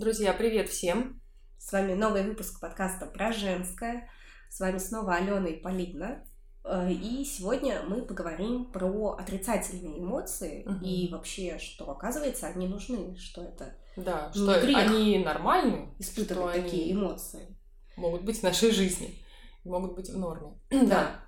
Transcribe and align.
Друзья, 0.00 0.32
привет 0.32 0.70
всем! 0.70 1.20
С 1.58 1.72
вами 1.72 1.92
новый 1.92 2.22
выпуск 2.22 2.58
подкаста 2.58 3.04
про 3.04 3.34
женское. 3.34 4.08
С 4.48 4.58
вами 4.58 4.78
снова 4.78 5.16
Алена 5.16 5.46
и 5.46 5.60
Полина. 5.60 6.24
Э, 6.64 6.90
и 6.90 7.22
сегодня 7.22 7.82
мы 7.86 8.06
поговорим 8.06 8.72
про 8.72 9.16
отрицательные 9.18 9.98
эмоции 9.98 10.64
угу. 10.64 10.82
и 10.82 11.10
вообще, 11.12 11.58
что 11.58 11.90
оказывается, 11.90 12.46
они 12.46 12.66
нужны, 12.66 13.14
что 13.18 13.44
это 13.44 13.74
да, 13.94 14.32
что 14.32 14.54
они 14.54 15.18
нормальны, 15.18 15.94
испытывать 15.98 16.54
что 16.54 16.62
такие 16.62 16.84
они 16.84 16.92
эмоции. 16.94 17.58
Могут 17.98 18.22
быть 18.22 18.40
в 18.40 18.42
нашей 18.42 18.70
жизни, 18.70 19.22
могут 19.64 19.96
быть 19.96 20.08
в 20.08 20.16
норме. 20.16 20.58
Да. 20.70 20.86
да. 20.86 21.24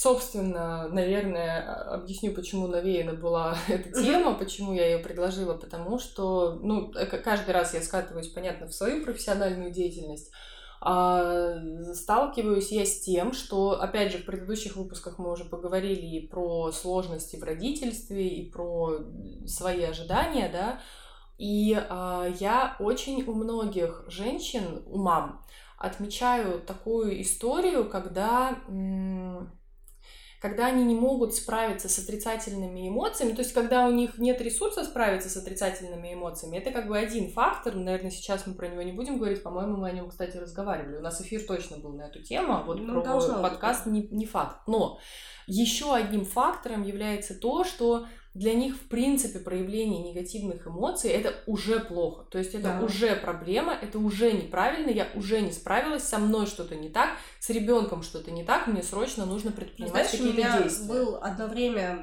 Собственно, 0.00 0.86
наверное, 0.86 1.60
а, 1.60 1.94
объясню, 1.96 2.32
почему 2.32 2.68
навеяна 2.68 3.14
была 3.14 3.58
эта 3.68 4.00
тема, 4.00 4.34
почему 4.34 4.72
я 4.72 4.86
ее 4.86 4.98
предложила, 5.00 5.54
потому 5.54 5.98
что, 5.98 6.60
ну, 6.62 6.92
э, 6.92 7.04
каждый 7.04 7.50
раз 7.50 7.74
я 7.74 7.82
скатываюсь, 7.82 8.28
понятно, 8.28 8.68
в 8.68 8.72
свою 8.72 9.04
профессиональную 9.04 9.72
деятельность, 9.72 10.30
а 10.80 11.56
сталкиваюсь 11.94 12.70
я 12.70 12.86
с 12.86 13.00
тем, 13.00 13.32
что, 13.32 13.72
опять 13.72 14.12
же, 14.12 14.18
в 14.18 14.24
предыдущих 14.24 14.76
выпусках 14.76 15.18
мы 15.18 15.32
уже 15.32 15.44
поговорили 15.44 16.06
и 16.06 16.28
про 16.28 16.70
сложности 16.70 17.34
в 17.34 17.42
родительстве, 17.42 18.28
и 18.28 18.48
про 18.48 19.00
свои 19.48 19.82
ожидания, 19.82 20.48
да, 20.48 20.80
и 21.38 21.76
а, 21.76 22.28
я 22.38 22.76
очень 22.78 23.24
у 23.24 23.34
многих 23.34 24.04
женщин, 24.06 24.80
у 24.86 24.98
мам, 24.98 25.44
отмечаю 25.76 26.60
такую 26.60 27.20
историю, 27.20 27.88
когда 27.90 28.58
когда 30.40 30.66
они 30.66 30.84
не 30.84 30.94
могут 30.94 31.34
справиться 31.34 31.88
с 31.88 31.98
отрицательными 31.98 32.88
эмоциями, 32.88 33.32
то 33.32 33.42
есть 33.42 33.52
когда 33.52 33.86
у 33.86 33.90
них 33.90 34.18
нет 34.18 34.40
ресурса 34.40 34.84
справиться 34.84 35.28
с 35.28 35.36
отрицательными 35.36 36.14
эмоциями, 36.14 36.58
это 36.58 36.70
как 36.70 36.86
бы 36.86 36.96
один 36.96 37.30
фактор, 37.30 37.74
наверное, 37.74 38.10
сейчас 38.10 38.46
мы 38.46 38.54
про 38.54 38.68
него 38.68 38.82
не 38.82 38.92
будем 38.92 39.18
говорить, 39.18 39.42
по-моему, 39.42 39.76
мы 39.76 39.88
о 39.88 39.92
нем, 39.92 40.08
кстати, 40.08 40.36
разговаривали, 40.36 40.96
у 40.96 41.02
нас 41.02 41.20
эфир 41.20 41.42
точно 41.42 41.78
был 41.78 41.92
на 41.92 42.02
эту 42.02 42.22
тему, 42.22 42.54
а 42.54 42.62
вот 42.62 42.78
ну, 42.80 43.02
про 43.02 43.42
подкаст 43.42 43.86
не, 43.86 44.06
не 44.10 44.26
факт, 44.26 44.60
но 44.66 44.98
еще 45.46 45.94
одним 45.94 46.24
фактором 46.24 46.82
является 46.84 47.34
то, 47.34 47.64
что 47.64 48.06
для 48.38 48.54
них, 48.54 48.76
в 48.76 48.88
принципе, 48.88 49.40
проявление 49.40 50.00
негативных 50.00 50.66
эмоций 50.66 51.10
это 51.10 51.34
уже 51.46 51.80
плохо. 51.80 52.24
То 52.30 52.38
есть 52.38 52.54
это 52.54 52.78
да. 52.78 52.84
уже 52.84 53.16
проблема, 53.16 53.74
это 53.74 53.98
уже 53.98 54.32
неправильно, 54.32 54.90
я 54.90 55.08
уже 55.14 55.40
не 55.40 55.50
справилась, 55.50 56.04
со 56.04 56.18
мной 56.18 56.46
что-то 56.46 56.76
не 56.76 56.88
так, 56.88 57.10
с 57.40 57.50
ребенком 57.50 58.02
что-то 58.02 58.30
не 58.30 58.44
так, 58.44 58.68
мне 58.68 58.82
срочно 58.82 59.26
нужно 59.26 59.50
предпринимать 59.50 60.10
какие-то 60.10 60.36
действия. 60.36 60.84
У 60.84 60.92
меня 60.92 61.04
был 61.04 61.18
одно 61.20 61.46
время 61.48 61.96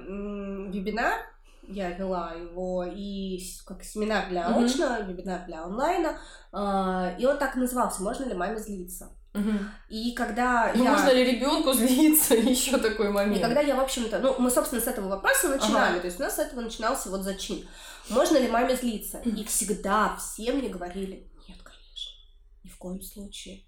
вебинар, 0.70 1.22
я 1.68 1.92
вела 1.92 2.34
его 2.34 2.84
и 2.84 3.40
как 3.66 3.84
семинар 3.84 4.30
для 4.30 4.48
очного, 4.48 5.00
mm-hmm. 5.00 5.08
вебинар 5.08 5.46
для 5.46 5.64
онлайна, 5.64 6.20
э, 6.52 7.16
и 7.18 7.26
он 7.26 7.38
так 7.38 7.56
назывался 7.56 8.04
«Можно 8.04 8.26
ли 8.26 8.34
маме 8.34 8.58
злиться?». 8.58 9.10
Угу. 9.36 9.52
И 9.90 10.14
когда 10.14 10.72
ну, 10.74 10.84
я... 10.84 10.92
Можно 10.92 11.12
ли 11.12 11.34
ребенку 11.34 11.74
злиться? 11.74 12.36
Еще 12.36 12.78
такой 12.78 13.12
момент. 13.12 13.38
И 13.38 13.42
когда 13.42 13.62
я, 13.62 13.76
в 13.76 13.82
общем-то, 13.82 14.20
ну, 14.20 14.36
мы, 14.40 14.50
собственно, 14.50 14.82
с 14.82 14.88
этого 14.88 15.10
вопроса 15.10 15.50
начинали, 15.50 15.94
ага. 15.94 16.00
то 16.00 16.08
есть 16.08 16.20
у 16.20 16.24
нас 16.24 16.36
с 16.36 16.40
этого 16.40 16.62
начинался 16.62 17.10
вот 17.10 17.24
зачин. 17.24 17.68
Можно 18.10 18.38
ли 18.38 18.48
маме 18.48 18.76
злиться? 18.76 19.20
И 19.20 19.44
всегда 19.44 20.16
все 20.18 20.54
мне 20.54 20.70
говорили, 20.70 21.28
нет, 21.48 21.58
конечно, 21.62 22.12
ни 22.64 22.70
в 22.70 22.78
коем 22.78 23.02
случае. 23.02 23.64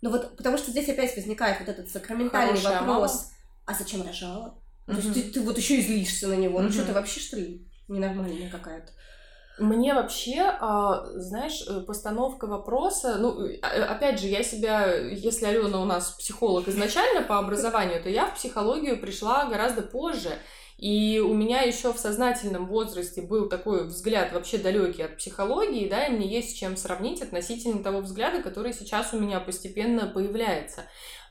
Ну 0.00 0.10
вот, 0.10 0.36
потому 0.36 0.56
что 0.56 0.70
здесь 0.70 0.88
опять 0.88 1.14
возникает 1.14 1.58
вот 1.60 1.68
этот 1.68 1.90
сакраментальный 1.90 2.60
Хорошая 2.60 2.80
вопрос, 2.80 3.12
мама. 3.12 3.30
а 3.66 3.74
зачем 3.74 4.06
рожала? 4.06 4.58
Угу. 4.86 4.96
То 4.96 5.02
есть 5.02 5.14
ты, 5.14 5.22
ты 5.32 5.40
вот 5.42 5.58
еще 5.58 5.76
и 5.76 5.82
злишься 5.82 6.28
на 6.28 6.34
него. 6.34 6.58
Угу. 6.58 6.64
Ну 6.64 6.72
что, 6.72 6.84
ты 6.84 6.92
вообще, 6.92 7.20
что 7.20 7.36
ли, 7.36 7.66
ненормальная 7.88 8.48
какая-то? 8.48 8.92
Мне 9.58 9.94
вообще, 9.94 10.40
а, 10.60 11.04
знаешь, 11.14 11.64
э, 11.66 11.80
постановка 11.80 12.46
вопроса, 12.46 13.16
ну, 13.18 13.44
э, 13.44 13.58
опять 13.58 14.20
же, 14.20 14.28
я 14.28 14.42
себя, 14.42 14.94
если 14.94 15.46
Алена 15.46 15.80
у 15.80 15.84
нас 15.84 16.10
психолог 16.10 16.68
изначально 16.68 17.22
по 17.22 17.38
образованию, 17.38 18.02
то 18.02 18.08
я 18.08 18.26
в 18.26 18.34
психологию 18.34 19.00
пришла 19.00 19.46
гораздо 19.46 19.82
позже. 19.82 20.30
И 20.78 21.18
у 21.18 21.34
меня 21.34 21.62
еще 21.62 21.92
в 21.92 21.98
сознательном 21.98 22.66
возрасте 22.66 23.20
был 23.20 23.48
такой 23.48 23.88
взгляд 23.88 24.32
вообще 24.32 24.58
далекий 24.58 25.02
от 25.02 25.16
психологии, 25.16 25.88
да, 25.88 26.06
и 26.06 26.12
мне 26.12 26.28
есть 26.28 26.50
с 26.50 26.54
чем 26.54 26.76
сравнить 26.76 27.20
относительно 27.20 27.82
того 27.82 27.98
взгляда, 27.98 28.42
который 28.42 28.72
сейчас 28.72 29.12
у 29.12 29.18
меня 29.18 29.40
постепенно 29.40 30.06
появляется. 30.06 30.82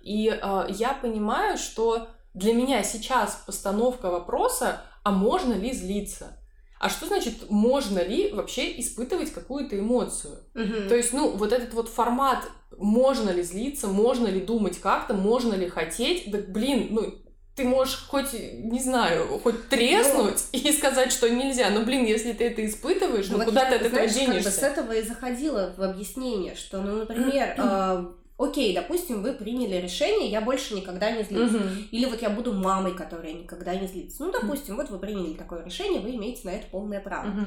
И 0.01 0.27
э, 0.29 0.65
я 0.69 0.93
понимаю, 0.93 1.57
что 1.57 2.09
для 2.33 2.53
меня 2.53 2.83
сейчас 2.83 3.41
постановка 3.45 4.11
вопроса, 4.11 4.81
а 5.03 5.11
можно 5.11 5.53
ли 5.53 5.71
злиться? 5.71 6.37
А 6.79 6.89
что 6.89 7.07
значит, 7.07 7.49
можно 7.49 7.99
ли 7.99 8.31
вообще 8.31 8.79
испытывать 8.79 9.31
какую-то 9.31 9.77
эмоцию? 9.79 10.37
Угу. 10.53 10.89
То 10.89 10.95
есть, 10.95 11.13
ну, 11.13 11.31
вот 11.31 11.51
этот 11.51 11.73
вот 11.73 11.89
формат, 11.89 12.43
можно 12.77 13.29
ли 13.31 13.41
злиться, 13.41 13.87
можно 13.87 14.27
ли 14.27 14.39
думать 14.39 14.79
как-то, 14.79 15.13
можно 15.13 15.55
ли 15.55 15.67
хотеть, 15.67 16.29
да, 16.29 16.37
блин, 16.37 16.89
ну, 16.91 17.15
ты 17.55 17.63
можешь 17.63 18.05
хоть, 18.07 18.33
не 18.33 18.79
знаю, 18.79 19.39
хоть 19.43 19.67
треснуть 19.67 20.43
ну, 20.53 20.59
и 20.59 20.71
сказать, 20.71 21.11
что 21.11 21.27
нельзя. 21.27 21.71
Но, 21.71 21.81
блин, 21.81 22.05
если 22.05 22.33
ты 22.33 22.45
это 22.45 22.63
испытываешь, 22.63 23.29
ну, 23.29 23.39
ну 23.39 23.45
куда 23.45 23.65
ты 23.65 23.75
от 23.75 23.81
этого 23.81 24.07
денешься? 24.07 24.43
Как 24.43 24.43
бы 24.43 24.51
с 24.51 24.63
этого 24.63 24.91
и 24.93 25.01
заходила 25.01 25.73
в 25.75 25.81
объяснение, 25.81 26.55
что, 26.55 26.81
ну, 26.81 26.97
например, 26.97 27.55
окей, 28.37 28.73
допустим, 28.75 29.21
вы 29.23 29.33
приняли 29.33 29.75
решение, 29.75 30.29
я 30.29 30.41
больше 30.41 30.75
никогда 30.75 31.11
не 31.11 31.23
злюсь. 31.23 31.53
Угу. 31.53 31.63
Или 31.91 32.05
вот 32.05 32.21
я 32.21 32.29
буду 32.29 32.53
мамой, 32.53 32.93
которая 32.93 33.33
никогда 33.33 33.75
не 33.75 33.87
злится. 33.87 34.23
Ну, 34.23 34.31
допустим, 34.31 34.75
вот 34.75 34.89
вы 34.89 34.99
приняли 34.99 35.33
такое 35.33 35.63
решение, 35.63 36.01
вы 36.01 36.15
имеете 36.15 36.47
на 36.47 36.51
это 36.51 36.67
полное 36.67 36.99
право. 36.99 37.27
Угу. 37.27 37.45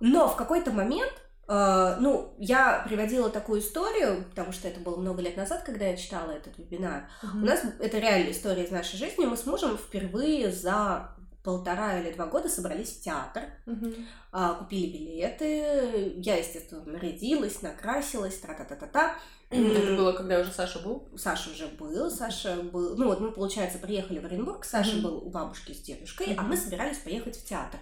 Но 0.00 0.28
в 0.28 0.36
какой-то 0.36 0.70
момент 0.70 1.12
Uh, 1.46 1.96
ну, 2.00 2.34
я 2.38 2.82
приводила 2.88 3.28
такую 3.28 3.60
историю, 3.60 4.24
потому 4.30 4.50
что 4.50 4.66
это 4.66 4.80
было 4.80 4.96
много 4.96 5.20
лет 5.20 5.36
назад, 5.36 5.62
когда 5.62 5.84
я 5.84 5.94
читала 5.94 6.30
этот 6.30 6.56
вебинар. 6.56 7.10
Uh-huh. 7.22 7.42
У 7.42 7.44
нас 7.44 7.62
это 7.80 7.98
реальная 7.98 8.30
история 8.30 8.64
из 8.64 8.70
нашей 8.70 8.96
жизни. 8.96 9.26
Мы 9.26 9.36
с 9.36 9.44
мужем 9.44 9.76
впервые 9.76 10.50
за 10.50 11.14
полтора 11.42 12.00
или 12.00 12.14
два 12.14 12.24
года 12.28 12.48
собрались 12.48 12.96
в 12.96 13.02
театр, 13.02 13.42
uh-huh. 13.66 14.06
uh, 14.32 14.58
купили 14.58 14.96
билеты. 14.96 16.14
Я, 16.16 16.38
естественно, 16.38 16.82
нарядилась, 16.86 17.60
накрасилась, 17.60 18.38
тра-та-та-та-та. 18.38 19.16
Это 19.54 19.96
было, 19.96 20.12
когда 20.12 20.40
уже 20.40 20.50
Саша 20.50 20.80
был? 20.80 21.08
Саша 21.16 21.50
уже 21.50 21.66
был, 21.66 22.10
Саша 22.10 22.56
был... 22.56 22.96
Ну 22.96 23.06
вот 23.06 23.20
мы, 23.20 23.30
получается, 23.30 23.78
приехали 23.78 24.18
в 24.18 24.24
Оренбург, 24.24 24.64
Саша 24.64 24.96
mm-hmm. 24.96 25.02
был 25.02 25.18
у 25.18 25.30
бабушки 25.30 25.72
с 25.72 25.80
дедушкой, 25.80 26.28
mm-hmm. 26.28 26.36
а 26.38 26.42
мы 26.42 26.56
собирались 26.56 26.98
поехать 26.98 27.36
в 27.36 27.44
театр. 27.44 27.78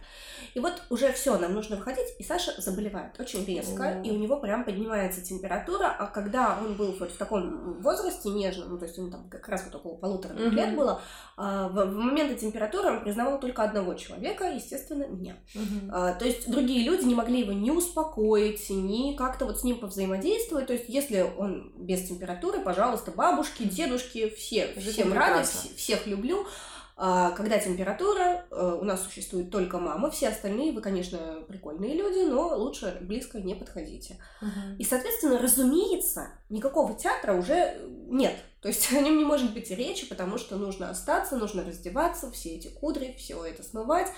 И 0.55 0.61
вот 0.61 0.83
уже 0.91 1.13
все, 1.13 1.39
нам 1.39 1.55
нужно 1.55 1.77
выходить, 1.77 2.09
и 2.19 2.25
Саша 2.25 2.61
заболевает 2.61 3.19
очень 3.19 3.45
резко, 3.45 3.83
mm-hmm. 3.83 4.05
и 4.05 4.11
у 4.11 4.19
него 4.19 4.37
прям 4.37 4.65
поднимается 4.65 5.23
температура, 5.23 5.97
а 5.99 6.07
когда 6.07 6.59
он 6.61 6.75
был 6.75 6.95
вот 6.99 7.11
в 7.11 7.17
таком 7.17 7.81
возрасте 7.81 8.29
нежном, 8.29 8.71
ну 8.71 8.79
то 8.79 8.85
есть 8.85 8.99
ему 8.99 9.11
там 9.11 9.29
как 9.31 9.49
раз 9.49 9.65
вот 9.65 9.75
около 9.77 9.97
полутора 9.97 10.35
mm-hmm. 10.35 10.51
лет 10.51 10.77
было, 10.77 11.01
а, 11.37 11.69
в, 11.69 11.73
в 11.73 11.95
моменты 11.95 12.35
температуры 12.35 12.91
он 12.91 13.03
признавал 13.03 13.41
только 13.41 13.63
одного 13.63 13.95
человека, 13.95 14.45
естественно, 14.45 15.07
меня. 15.07 15.37
Mm-hmm. 15.55 15.91
А, 15.91 16.13
то 16.15 16.25
есть 16.25 16.51
другие 16.51 16.85
люди 16.85 17.05
не 17.05 17.15
могли 17.15 17.41
его 17.41 17.53
ни 17.53 17.71
успокоить, 17.71 18.69
ни 18.69 19.17
как-то 19.17 19.47
вот 19.47 19.59
с 19.59 19.65
ним 19.65 19.79
повзаимодействовать, 19.79 20.67
то 20.67 20.73
есть 20.75 20.89
если 20.89 21.25
он 21.39 21.62
без 21.77 22.09
температуры, 22.09 22.61
пожалуйста, 22.61 23.11
бабушки, 23.11 23.65
дедушки, 23.65 24.31
все, 24.31 24.73
всем 24.75 25.13
рады, 25.13 25.47
всех 25.77 26.07
люблю. 26.07 26.47
А, 26.95 27.31
когда 27.33 27.59
температура, 27.59 28.45
э, 28.51 28.79
у 28.81 28.85
нас 28.85 29.03
существует 29.03 29.51
только 29.51 29.79
мама, 29.79 30.11
все 30.11 30.29
остальные, 30.29 30.73
вы, 30.73 30.83
конечно, 30.83 31.43
прикольные 31.49 31.95
люди, 31.95 32.29
но 32.31 32.57
лучше 32.57 32.99
близко 33.01 33.41
не 33.41 33.55
подходите. 33.55 34.19
Uh-huh. 34.43 34.77
И, 34.79 34.85
соответственно, 34.85 35.39
разумеется, 35.39 36.29
никакого 36.51 36.95
театра 36.95 37.33
уже 37.33 37.81
нет. 38.09 38.37
То 38.61 38.69
есть 38.69 38.93
о 38.93 39.01
нем 39.01 39.17
не 39.17 39.25
может 39.25 39.55
быть 39.55 39.71
и 39.71 39.75
речи, 39.75 40.07
потому 40.07 40.39
что 40.39 40.57
нужно 40.57 40.91
остаться, 40.91 41.37
нужно 41.37 41.65
раздеваться, 41.65 42.31
все 42.31 42.51
эти 42.57 42.69
кудри, 42.69 43.17
все 43.19 43.43
это 43.45 43.63
смывать 43.63 44.09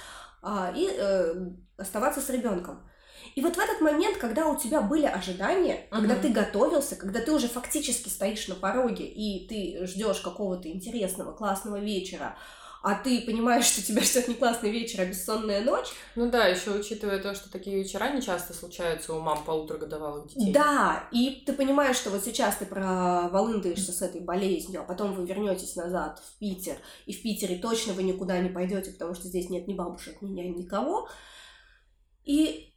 а, 0.42 0.72
и 0.76 0.90
э, 0.90 1.34
оставаться 1.76 2.20
с 2.20 2.28
ребенком. 2.28 2.86
И 3.34 3.40
вот 3.40 3.56
в 3.56 3.58
этот 3.58 3.80
момент, 3.80 4.16
когда 4.18 4.46
у 4.46 4.56
тебя 4.56 4.80
были 4.80 5.06
ожидания, 5.06 5.86
uh-huh. 5.90 5.96
когда 5.96 6.16
ты 6.16 6.28
готовился, 6.28 6.96
когда 6.96 7.20
ты 7.20 7.32
уже 7.32 7.48
фактически 7.48 8.08
стоишь 8.08 8.48
на 8.48 8.54
пороге 8.54 9.04
и 9.04 9.46
ты 9.46 9.86
ждешь 9.86 10.20
какого-то 10.20 10.68
интересного, 10.68 11.32
классного 11.32 11.78
вечера, 11.78 12.36
а 12.84 12.96
ты 12.96 13.22
понимаешь, 13.22 13.64
что 13.64 13.82
тебя 13.82 14.02
ждет 14.04 14.28
не 14.28 14.34
классный 14.34 14.70
вечер, 14.70 15.00
а 15.00 15.06
бессонная 15.06 15.62
ночь. 15.62 15.86
Ну 16.16 16.30
да, 16.30 16.46
еще 16.46 16.70
учитывая 16.72 17.18
то, 17.18 17.34
что 17.34 17.50
такие 17.50 17.78
вечера 17.78 18.10
не 18.12 18.20
часто 18.20 18.52
случаются 18.52 19.14
у 19.14 19.20
мам 19.20 19.42
полуторагодовалых 19.42 20.28
детей. 20.28 20.52
Да, 20.52 21.08
и 21.10 21.42
ты 21.46 21.54
понимаешь, 21.54 21.96
что 21.96 22.10
вот 22.10 22.22
сейчас 22.22 22.56
ты 22.56 22.66
проволындаешься 22.66 23.90
с 23.90 24.02
этой 24.02 24.20
болезнью, 24.20 24.82
а 24.82 24.84
потом 24.84 25.14
вы 25.14 25.26
вернетесь 25.26 25.76
назад 25.76 26.20
в 26.20 26.38
Питер, 26.38 26.76
и 27.06 27.14
в 27.14 27.22
Питере 27.22 27.56
точно 27.56 27.94
вы 27.94 28.02
никуда 28.02 28.38
не 28.38 28.50
пойдете, 28.50 28.90
потому 28.90 29.14
что 29.14 29.28
здесь 29.28 29.48
нет 29.48 29.66
ни 29.66 29.72
бабушек, 29.72 30.20
ни 30.20 30.28
нянь, 30.28 30.54
никого. 30.54 31.08
И 32.24 32.73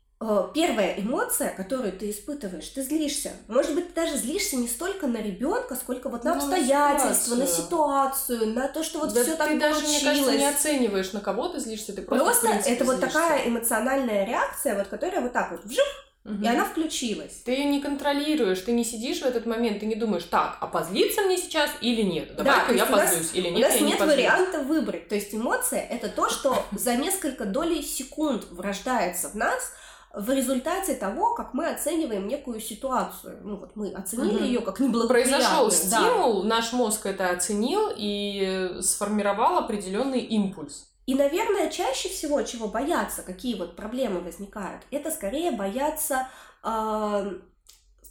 первая 0.54 0.96
эмоция, 1.00 1.54
которую 1.56 1.94
ты 1.94 2.10
испытываешь, 2.10 2.68
ты 2.70 2.82
злишься. 2.82 3.34
Может 3.48 3.76
быть, 3.76 3.94
ты 3.94 4.02
даже 4.02 4.18
злишься 4.18 4.56
не 4.56 4.68
столько 4.68 5.06
на 5.08 5.18
ребенка, 5.18 5.76
сколько 5.76 6.10
вот 6.10 6.24
на 6.24 6.34
ну, 6.34 6.42
обстоятельства, 6.42 7.36
на 7.36 7.46
ситуацию, 7.46 8.54
на 8.54 8.68
то, 8.68 8.84
что 8.84 9.00
вот 9.00 9.14
да 9.14 9.24
все 9.24 9.36
так 9.36 9.50
ты 9.50 9.60
даже, 9.60 9.86
мне 9.86 10.00
кажется, 10.02 10.38
не 10.38 10.46
оцениваешь, 10.46 11.14
на 11.14 11.20
кого 11.20 11.50
ты 11.50 11.60
злишься, 11.60 11.94
ты 11.94 12.02
просто 12.02 12.26
Просто 12.26 12.70
это 12.70 12.86
вот 12.86 13.00
такая 13.00 13.48
эмоциональная 13.48 14.26
реакция, 14.26 14.76
вот 14.76 14.88
которая 14.88 15.22
вот 15.22 15.34
так 15.34 15.52
вот 15.52 15.64
вжух, 15.64 15.86
Угу. 16.28 16.44
И 16.44 16.48
она 16.48 16.66
включилась. 16.66 17.42
Ты 17.46 17.54
ее 17.54 17.66
не 17.66 17.82
контролируешь, 17.82 18.60
ты 18.60 18.74
не 18.74 18.84
сидишь 18.84 19.22
в 19.22 19.26
этот 19.26 19.46
момент, 19.46 19.80
ты 19.80 19.86
не 19.86 19.96
думаешь, 19.96 20.26
так, 20.26 20.58
а 20.60 20.68
позлиться 20.68 21.22
мне 21.22 21.38
сейчас 21.38 21.72
или 21.80 22.02
нет? 22.02 22.36
Давай-ка 22.36 22.74
да, 22.74 22.74
я 22.74 22.86
позлюсь 22.86 23.32
или 23.34 23.48
нет, 23.48 23.58
У 23.58 23.62
нас 23.62 23.80
нет 23.80 24.00
не 24.02 24.06
варианта 24.06 24.60
выбрать. 24.60 25.08
То 25.08 25.16
есть 25.16 25.34
эмоция— 25.34 25.80
это 25.90 26.10
то, 26.10 26.30
что 26.30 26.66
за 26.74 26.96
несколько 26.96 27.46
долей 27.46 27.82
секунд 27.82 28.46
врождается 28.52 29.30
в 29.30 29.36
нас, 29.36 29.72
в 30.18 30.32
результате 30.32 30.96
того, 30.96 31.36
как 31.36 31.54
мы 31.54 31.68
оцениваем 31.68 32.28
некую 32.28 32.60
ситуацию. 32.60 33.40
Ну 33.44 33.58
вот 33.58 33.76
мы 33.76 33.92
оценили 33.92 34.38
угу. 34.38 34.44
ее 34.44 34.62
как 34.62 34.80
неблагоприятную. 34.80 35.40
Произошел 35.40 35.72
стимул, 35.72 36.42
да. 36.42 36.50
наш 36.50 36.74
мозг 36.74 37.06
это 37.06 37.30
оценил 37.30 37.92
и 37.96 38.80
сформировал 38.82 39.60
определенный 39.60 40.22
импульс. 40.22 40.88
И, 41.06 41.14
наверное, 41.14 41.70
чаще 41.70 42.10
всего, 42.10 42.42
чего 42.42 42.68
боятся, 42.68 43.22
какие 43.22 43.56
вот 43.56 43.76
проблемы 43.76 44.20
возникают, 44.20 44.84
это 44.92 45.10
скорее 45.10 45.52
бояться 45.52 46.28
э, 46.64 47.32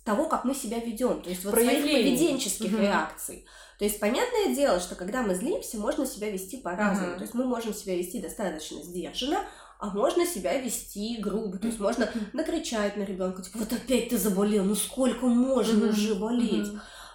того, 0.05 0.29
как 0.29 0.45
мы 0.45 0.55
себя 0.55 0.79
ведем, 0.79 1.21
то 1.21 1.29
есть 1.29 1.45
вот 1.45 1.55
своих 1.55 1.83
поведенческих 1.83 2.73
угу. 2.73 2.81
реакций. 2.81 3.45
То 3.79 3.85
есть 3.85 4.01
понятное 4.01 4.55
дело, 4.55 4.81
что 4.81 4.95
когда 4.95 5.23
мы 5.23 5.35
злимся, 5.35 5.77
можно 5.77 6.07
себя 6.07 6.31
вести 6.31 6.57
по-разному. 6.57 7.11
Угу. 7.11 7.17
То 7.17 7.23
есть 7.23 7.35
мы 7.35 7.45
можем 7.45 7.75
себя 7.75 7.97
вести 7.97 8.21
достаточно 8.21 8.83
сдержанно, 8.83 9.45
а 9.79 9.91
можно 9.91 10.27
себя 10.27 10.59
вести 10.61 11.19
грубо. 11.19 11.59
То 11.59 11.67
есть 11.67 11.79
можно 11.81 12.09
накричать 12.33 12.97
на 12.97 13.03
ребенка, 13.03 13.43
типа, 13.43 13.59
вот 13.59 13.73
опять 13.73 14.09
ты 14.09 14.19
заболел, 14.19 14.65
ну 14.65 14.75
сколько 14.75 15.27
можно 15.27 15.89
уже 15.89 16.15
болеть? 16.15 16.69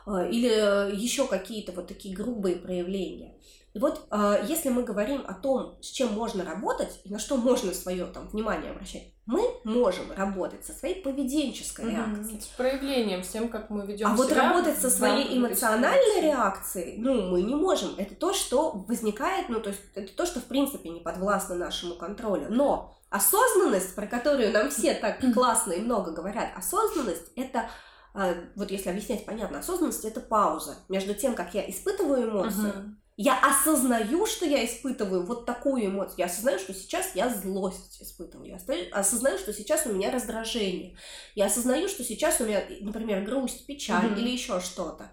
Или 0.08 0.96
еще 0.96 1.28
какие-то 1.28 1.72
вот 1.72 1.88
такие 1.88 2.16
грубые 2.16 2.56
проявления. 2.56 3.34
И 3.74 3.80
вот 3.80 4.06
э, 4.12 4.44
если 4.48 4.70
мы 4.70 4.84
говорим 4.84 5.24
о 5.26 5.34
том, 5.34 5.78
с 5.82 5.88
чем 5.88 6.14
можно 6.14 6.44
работать 6.44 7.00
и 7.06 7.10
на 7.10 7.20
что 7.20 7.38
можно 7.38 7.74
свое 7.74 8.06
там 8.06 8.28
внимание 8.28 8.72
обращать, 8.72 9.14
мы 9.26 9.42
можем 9.64 10.12
работать 10.12 10.66
со 10.66 10.74
своей 10.74 11.02
поведенческой 11.02 11.86
mm-hmm. 11.86 12.16
реакцией. 12.16 12.42
С 12.42 12.48
проявлением, 12.48 13.24
с 13.24 13.30
тем, 13.30 13.48
как 13.48 13.70
мы 13.70 13.86
ведем 13.86 14.08
А 14.08 14.18
себя, 14.18 14.24
вот 14.24 14.32
работать 14.34 14.78
со 14.78 14.90
своей 14.90 15.38
эмоциональной 15.38 16.22
реакцией, 16.22 16.98
ну, 16.98 17.30
мы 17.30 17.44
не 17.44 17.56
можем. 17.56 17.92
Это 17.98 18.14
то, 18.14 18.34
что 18.34 18.72
возникает, 18.72 19.48
ну, 19.48 19.62
то 19.62 19.70
есть 19.70 19.82
это 19.96 20.14
то, 20.14 20.26
что 20.26 20.42
в 20.42 20.46
принципе 20.46 20.90
не 20.90 21.00
подвластно 21.00 21.56
нашему 21.56 21.96
контролю. 21.96 22.48
Но 22.50 22.94
осознанность, 23.10 23.96
про 23.96 24.06
которую 24.06 24.52
нам 24.52 24.70
все 24.70 24.96
так 24.96 25.20
классно 25.34 25.72
и 25.72 25.82
много 25.82 26.12
говорят, 26.12 26.50
осознанность 26.58 27.32
это 27.38 27.70
а, 28.14 28.36
вот 28.58 28.70
если 28.72 28.90
объяснять 28.90 29.26
понятно, 29.26 29.60
осознанность 29.60 30.04
это 30.04 30.20
пауза 30.20 30.76
между 30.90 31.14
тем, 31.14 31.36
как 31.36 31.54
я 31.54 31.70
испытываю 31.70 32.30
эмоцию, 32.30 32.74
uh-huh 32.74 33.01
я 33.18 33.40
осознаю, 33.40 34.26
что 34.26 34.46
я 34.46 34.66
испытываю 34.66 35.26
вот 35.26 35.46
такую 35.46 35.86
эмоцию. 35.86 36.16
Я 36.20 36.26
осознаю, 36.26 36.60
что 36.60 36.74
сейчас 36.74 37.16
я 37.16 37.30
злость 37.30 38.02
испытываю. 38.02 38.48
Я 38.48 38.60
осознаю, 38.92 39.38
что 39.38 39.54
сейчас 39.54 39.86
у 39.86 39.94
меня 39.94 40.12
раздражение. 40.12 40.98
Я 41.36 41.46
осознаю, 41.46 41.88
что 41.88 42.04
сейчас 42.04 42.40
у 42.42 42.46
меня, 42.46 42.64
например, 42.82 43.24
грусть, 43.24 43.66
печаль 43.66 44.06
mm-hmm. 44.06 44.20
или 44.20 44.30
еще 44.30 44.60
что-то. 44.60 45.12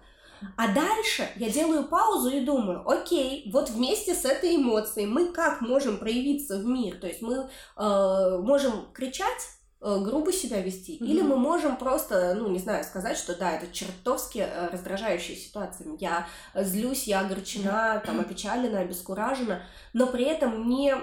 А 0.55 0.73
дальше 0.73 1.27
я 1.35 1.49
делаю 1.49 1.87
паузу 1.87 2.29
и 2.29 2.39
думаю, 2.39 2.89
окей, 2.89 3.49
вот 3.51 3.69
вместе 3.69 4.15
с 4.15 4.23
этой 4.23 4.55
эмоцией 4.55 5.05
мы 5.05 5.33
как 5.33 5.61
можем 5.61 5.97
проявиться 5.97 6.57
в 6.57 6.65
мир? 6.65 6.97
То 6.99 7.07
есть 7.07 7.21
мы 7.21 7.49
э, 7.75 8.37
можем 8.41 8.91
кричать, 8.93 9.41
грубо 9.81 10.33
себя 10.33 10.61
вести, 10.61 10.97
mm-hmm. 10.97 11.05
или 11.05 11.21
мы 11.21 11.37
можем 11.37 11.77
просто, 11.77 12.35
ну, 12.37 12.49
не 12.49 12.59
знаю, 12.59 12.83
сказать, 12.83 13.17
что 13.17 13.33
да, 13.33 13.51
это 13.51 13.71
чертовски 13.71 14.39
э, 14.39 14.69
раздражающая 14.71 15.37
ситуация. 15.37 15.87
Я 15.99 16.27
злюсь, 16.53 17.03
я 17.03 17.21
огорчена, 17.21 18.03
там, 18.05 18.19
опечалена, 18.19 18.79
обескуражена, 18.79 19.63
но 19.93 20.07
при 20.07 20.25
этом 20.25 20.67
не 20.67 20.93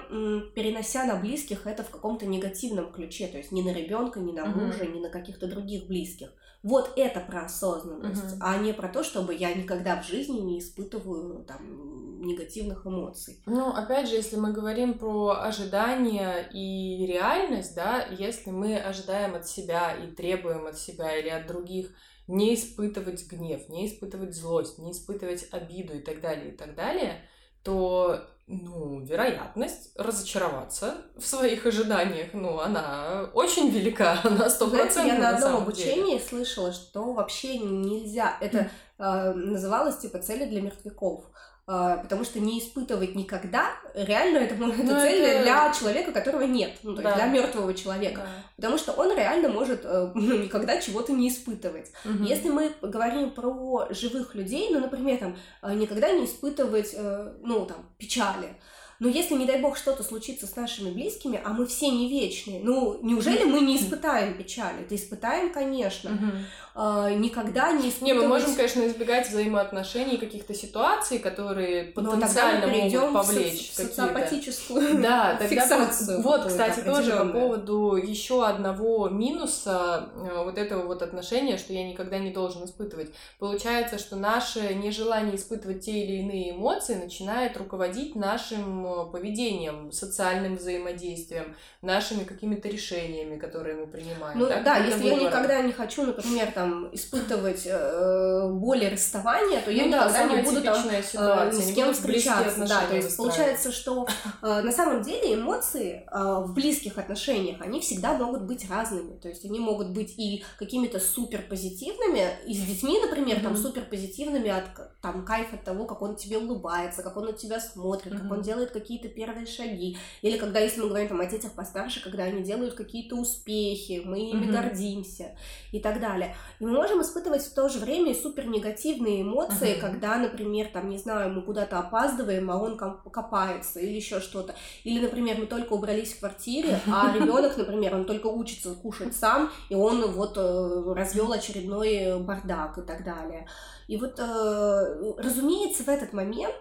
перенося 0.55 1.05
на 1.05 1.17
близких 1.17 1.67
это 1.67 1.85
в 1.85 1.91
каком-то 1.91 2.27
негативном 2.27 2.93
ключе, 2.93 3.29
то 3.29 3.39
есть 3.39 3.51
ни 3.51 3.63
на 3.63 3.73
ребенка, 3.73 4.21
ни 4.21 4.33
на 4.33 4.45
мужа, 4.45 4.85
mm-hmm. 4.85 4.95
ни 4.95 5.01
на 5.01 5.09
каких-то 5.09 5.47
других 5.47 5.87
близких. 5.87 6.33
Вот 6.67 6.95
это 6.97 7.21
про 7.21 7.45
осознанность, 7.45 8.25
mm-hmm. 8.25 8.41
а 8.41 8.59
не 8.59 8.73
про 8.73 8.89
то, 8.89 9.05
чтобы 9.05 9.33
я 9.37 9.55
никогда 9.55 10.03
в 10.03 10.05
жизни 10.05 10.41
не 10.41 10.59
испытываю 10.59 11.45
там 11.45 12.21
негативных 12.21 12.85
эмоций. 12.85 13.41
Ну, 13.47 13.71
опять 13.71 14.09
же, 14.09 14.17
если 14.17 14.35
мы 14.35 14.53
говорим 14.53 14.99
про 14.99 15.43
ожидания 15.43 16.41
и 16.53 17.07
реальность, 17.07 17.77
да, 17.77 18.05
если 18.07 18.51
мы 18.51 18.79
ожидаем 18.79 19.37
от 19.37 19.47
себя 19.47 19.95
и 19.95 20.11
требуем 20.11 20.67
от 20.67 20.77
себя 20.77 21.17
или 21.17 21.29
от 21.29 21.47
других 21.47 21.95
не 22.27 22.57
испытывать 22.57 23.25
гнев, 23.31 23.69
не 23.69 23.87
испытывать 23.87 24.35
злость, 24.35 24.79
не 24.81 24.91
испытывать 24.91 25.47
обиду 25.53 25.97
и 25.97 26.01
так 26.01 26.21
далее, 26.21 26.49
и 26.49 26.57
так 26.57 26.75
далее, 26.75 27.23
то 27.63 28.27
ну, 28.49 29.01
вероятность 29.01 29.91
разочароваться 29.97 30.95
в 31.17 31.27
своих 31.27 31.67
ожиданиях, 31.67 32.29
ну, 32.33 32.61
она 32.61 33.29
очень 33.35 33.71
велика, 33.71 34.21
она 34.25 34.49
стопроцентная 34.49 35.17
Я 35.17 35.19
на 35.19 35.29
одном 35.31 35.57
обучении 35.63 36.19
деле. 36.19 36.21
слышала, 36.21 36.73
что 36.73 37.13
вообще 37.13 37.59
нельзя, 37.59 38.37
это 38.41 38.71
э, 38.99 39.33
называлось 39.33 39.99
типа 39.99 40.21
цели 40.21 40.45
для 40.45 40.61
мертвяков. 40.61 41.25
А, 41.69 41.97
потому 41.97 42.23
что 42.23 42.39
не 42.39 42.61
испытывать 42.61 43.17
никогда, 43.17 43.73
реально 43.93 44.39
это, 44.39 44.55
это 44.55 44.65
ну, 44.65 45.01
цель 45.01 45.21
это... 45.21 45.43
для 45.43 45.73
человека, 45.73 46.13
которого 46.13 46.43
нет, 46.43 46.79
ну, 46.85 46.95
то 46.95 47.03
да. 47.03 47.09
есть 47.09 47.23
для 47.23 47.33
мертвого 47.33 47.75
человека, 47.75 48.21
да. 48.21 48.45
потому 48.55 48.79
что 48.79 48.93
он 48.93 49.17
реально 49.17 49.49
может 49.49 49.81
э, 49.83 50.11
ну, 50.15 50.39
никогда 50.39 50.81
чего-то 50.81 51.13
не 51.13 51.29
испытывать. 51.29 51.91
Угу. 52.05 52.23
Если 52.23 52.51
мы 52.51 52.73
говорим 52.81 53.31
про 53.31 53.89
живых 53.91 54.37
людей, 54.37 54.69
ну, 54.71 54.79
например, 54.79 55.19
там, 55.19 55.37
э, 55.63 55.75
никогда 55.75 56.13
не 56.13 56.27
испытывать, 56.27 56.95
э, 56.95 57.33
ну, 57.43 57.67
там, 57.67 57.79
печали, 57.99 58.57
но 58.99 59.09
если, 59.09 59.35
не 59.35 59.45
дай 59.45 59.61
бог, 59.61 59.77
что-то 59.77 60.03
случится 60.03 60.47
с 60.47 60.57
нашими 60.57 60.91
близкими, 60.91 61.41
а 61.45 61.51
мы 61.51 61.67
все 61.67 61.91
не 61.91 62.09
вечные, 62.09 62.61
ну, 62.63 62.99
неужели 63.03 63.45
мы 63.45 63.61
не 63.61 63.77
испытаем 63.77 64.39
печали? 64.39 64.83
Это 64.83 64.95
испытаем, 64.95 65.53
конечно. 65.53 66.47
А, 66.79 67.11
никогда 67.11 67.73
не 67.73 67.89
испытывать... 67.89 68.03
Не, 68.03 68.13
мы 68.13 68.29
можем, 68.29 68.55
конечно, 68.55 68.87
избегать 68.87 69.29
взаимоотношений, 69.29 70.19
каких-то 70.19 70.53
ситуаций, 70.53 71.19
которые 71.19 71.85
потенциально 71.85 72.67
могут 72.67 73.13
повлечь 73.13 73.71
в 73.71 73.75
социопатическую 73.75 75.01
да, 75.03 75.37
тогда 75.39 75.47
фиксацию. 75.49 76.21
Вот, 76.23 76.43
вот 76.43 76.49
кстати, 76.49 76.81
тоже 76.81 77.17
по 77.17 77.25
поводу 77.25 77.97
еще 77.97 78.47
одного 78.47 79.09
минуса 79.09 80.11
э, 80.17 80.45
вот 80.45 80.59
этого 80.59 80.87
вот 80.87 81.03
отношения, 81.03 81.57
что 81.57 81.73
я 81.73 81.89
никогда 81.89 82.19
не 82.19 82.31
должен 82.31 82.65
испытывать. 82.65 83.11
Получается, 83.39 83.99
что 83.99 84.17
наше 84.17 84.75
нежелание 84.75 85.37
испытывать 85.37 85.85
те 85.85 86.05
или 86.05 86.21
иные 86.21 86.51
эмоции 86.51 86.95
начинает 86.95 87.57
руководить 87.57 88.15
нашим 88.15 88.87
Э, 88.87 89.07
поведением, 89.11 89.93
социальным 89.93 90.57
взаимодействием, 90.57 91.57
нашими 91.83 92.25
какими-то 92.25 92.69
решениями, 92.69 93.39
которые 93.39 93.77
мы 93.77 93.87
принимаем. 93.87 94.39
Ну 94.39 94.47
да, 94.47 94.61
да 94.61 94.77
если 94.79 95.09
я 95.09 95.17
никогда 95.17 95.63
не 95.63 95.73
хочу, 95.73 96.05
например, 96.05 96.51
там 96.53 96.66
испытывать 96.93 97.67
э, 97.67 98.49
боли 98.51 98.87
расставания, 98.87 99.61
то 99.61 99.71
ну, 99.71 99.77
я 99.77 99.91
да, 99.91 100.09
никогда 100.09 100.25
не 100.25 100.43
буду 100.43 100.63
там 100.63 100.89
э, 100.89 101.51
ни 101.53 101.61
с 101.61 101.75
кем 101.75 101.93
встречаться. 101.93 102.67
Да, 102.67 102.87
то 102.87 102.97
есть 102.97 103.17
получается, 103.17 103.73
что 103.73 104.07
э, 104.43 104.61
на 104.63 104.73
самом 104.73 105.03
деле 105.03 105.35
эмоции 105.35 106.07
э, 106.11 106.45
в 106.45 106.53
близких 106.55 106.99
отношениях 106.99 107.61
они 107.61 107.81
всегда 107.81 108.15
могут 108.15 108.43
быть 108.43 108.69
разными. 108.71 109.17
То 109.19 109.29
есть 109.29 109.45
они 109.45 109.61
могут 109.61 109.91
быть 109.91 110.15
и 110.19 110.45
какими-то 110.59 110.99
супер 111.01 111.43
позитивными, 111.43 112.29
и 112.47 112.55
с 112.55 112.61
детьми, 112.61 112.99
например, 113.01 113.39
mm-hmm. 113.39 113.43
там 113.43 113.57
супер 113.57 113.83
позитивными 113.83 114.51
от 114.51 114.65
там 115.01 115.25
кайф 115.25 115.53
от 115.53 115.65
того, 115.65 115.85
как 115.85 116.03
он 116.03 116.17
тебе 116.17 116.39
улыбается, 116.39 117.03
как 117.03 117.17
он 117.17 117.27
на 117.27 117.33
тебя 117.33 117.61
смотрит, 117.61 118.13
mm-hmm. 118.13 118.23
как 118.23 118.33
он 118.33 118.43
делает 118.43 118.71
какие-то 118.71 119.09
первые 119.09 119.47
шаги. 119.47 119.97
Или 120.23 120.39
когда, 120.39 120.61
если 120.61 120.81
мы 120.81 120.89
говорим 120.89 121.09
там, 121.09 121.21
о 121.21 121.27
детях 121.27 121.53
постарше, 121.53 122.03
когда 122.03 122.25
они 122.25 122.43
делают 122.43 122.75
какие-то 122.75 123.17
успехи, 123.17 124.03
мы 124.05 124.31
ими 124.31 124.45
mm-hmm. 124.45 124.53
гордимся 124.53 125.37
и 125.73 125.81
так 125.81 126.01
далее. 126.01 126.35
И 126.59 126.65
мы 126.65 126.73
можем 126.73 127.03
испытывать 127.03 127.43
в 127.43 127.55
то 127.55 127.69
же 127.69 127.79
время 127.79 128.15
супер 128.15 128.47
негативные 128.47 129.23
эмоции, 129.23 129.75
mm-hmm. 129.75 129.81
когда, 129.81 130.17
например, 130.17 130.69
там, 130.73 130.89
не 130.89 130.99
знаю, 130.99 131.33
мы 131.33 131.43
куда-то 131.43 131.79
опаздываем, 131.79 132.51
а 132.51 132.57
он 132.57 132.77
копается 132.77 133.81
или 133.81 133.93
еще 133.93 134.21
что-то. 134.21 134.55
Или, 134.85 135.01
например, 135.01 135.37
мы 135.39 135.47
только 135.47 135.73
убрались 135.75 136.15
в 136.15 136.21
квартире, 136.21 136.81
а 136.87 137.13
ребенок, 137.15 137.57
например, 137.57 137.95
он 137.95 138.07
только 138.07 138.29
учится 138.29 138.75
кушать 138.75 139.15
сам, 139.15 139.51
и 139.69 139.75
он 139.75 140.11
вот 140.13 140.37
э, 140.37 140.93
развел 140.95 141.33
очередной 141.33 142.21
бардак 142.21 142.79
и 142.79 142.83
так 142.83 143.05
далее. 143.05 143.47
И 143.87 143.97
вот, 143.97 144.19
э, 144.19 145.15
разумеется, 145.19 145.85
в 145.85 145.89
этот 145.89 146.13
момент 146.13 146.57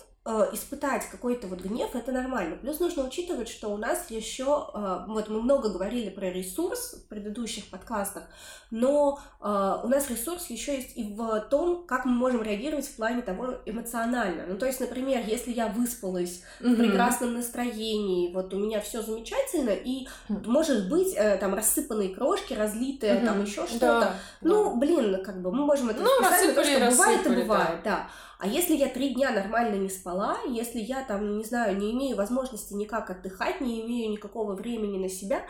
испытать 0.53 1.07
какой-то 1.09 1.45
вот 1.45 1.61
гнев, 1.61 1.93
это 1.93 2.11
нормально. 2.11 2.55
Плюс 2.55 2.79
нужно 2.79 3.03
учитывать, 3.03 3.47
что 3.47 3.69
у 3.69 3.77
нас 3.77 4.09
еще, 4.09 4.69
э, 4.73 4.99
вот 5.07 5.29
мы 5.29 5.39
много 5.39 5.69
говорили 5.69 6.09
про 6.09 6.31
ресурс 6.31 6.93
в 6.93 7.09
предыдущих 7.09 7.69
подкастах, 7.69 8.23
но 8.71 9.19
э, 9.39 9.45
у 9.83 9.87
нас 9.87 10.09
ресурс 10.09 10.47
еще 10.49 10.77
есть 10.77 10.97
и 10.97 11.03
в 11.13 11.41
том, 11.51 11.85
как 11.85 12.05
мы 12.05 12.13
можем 12.13 12.41
реагировать 12.41 12.87
в 12.87 12.95
плане 12.95 13.21
того 13.21 13.57
эмоционально. 13.67 14.47
Ну, 14.47 14.57
то 14.57 14.65
есть, 14.65 14.79
например, 14.79 15.23
если 15.27 15.51
я 15.51 15.67
выспалась 15.67 16.41
mm-hmm. 16.59 16.73
в 16.73 16.77
прекрасном 16.77 17.35
настроении, 17.35 18.33
вот 18.33 18.51
у 18.51 18.57
меня 18.57 18.81
все 18.81 19.03
замечательно, 19.03 19.69
и 19.69 20.07
mm-hmm. 20.27 20.47
может 20.47 20.89
быть 20.89 21.15
там 21.39 21.53
рассыпанные 21.53 22.15
крошки, 22.15 22.55
разлитые, 22.55 23.13
mm-hmm. 23.13 23.25
там 23.25 23.43
еще 23.43 23.67
что-то. 23.67 23.79
Да, 23.79 24.15
ну, 24.41 24.71
да. 24.71 24.75
блин, 24.75 25.23
как 25.23 25.39
бы 25.43 25.51
мы 25.51 25.65
можем 25.65 25.89
это 25.89 26.01
ну, 26.01 26.09
списать, 26.09 26.55
то, 26.55 26.63
что 26.63 26.89
бывает 26.89 27.27
и 27.27 27.29
бывает, 27.29 27.83
да. 27.83 27.91
да. 27.91 28.09
А 28.37 28.47
если 28.47 28.75
я 28.75 28.89
три 28.89 29.13
дня 29.13 29.31
нормально 29.31 29.75
не 29.75 29.89
спала, 29.89 30.37
если 30.47 30.79
я 30.79 31.03
там, 31.03 31.37
не 31.37 31.45
знаю, 31.45 31.77
не 31.77 31.91
имею 31.91 32.17
возможности 32.17 32.73
никак 32.73 33.09
отдыхать, 33.09 33.61
не 33.61 33.81
имею 33.81 34.11
никакого 34.11 34.55
времени 34.55 34.97
на 34.97 35.09
себя, 35.09 35.43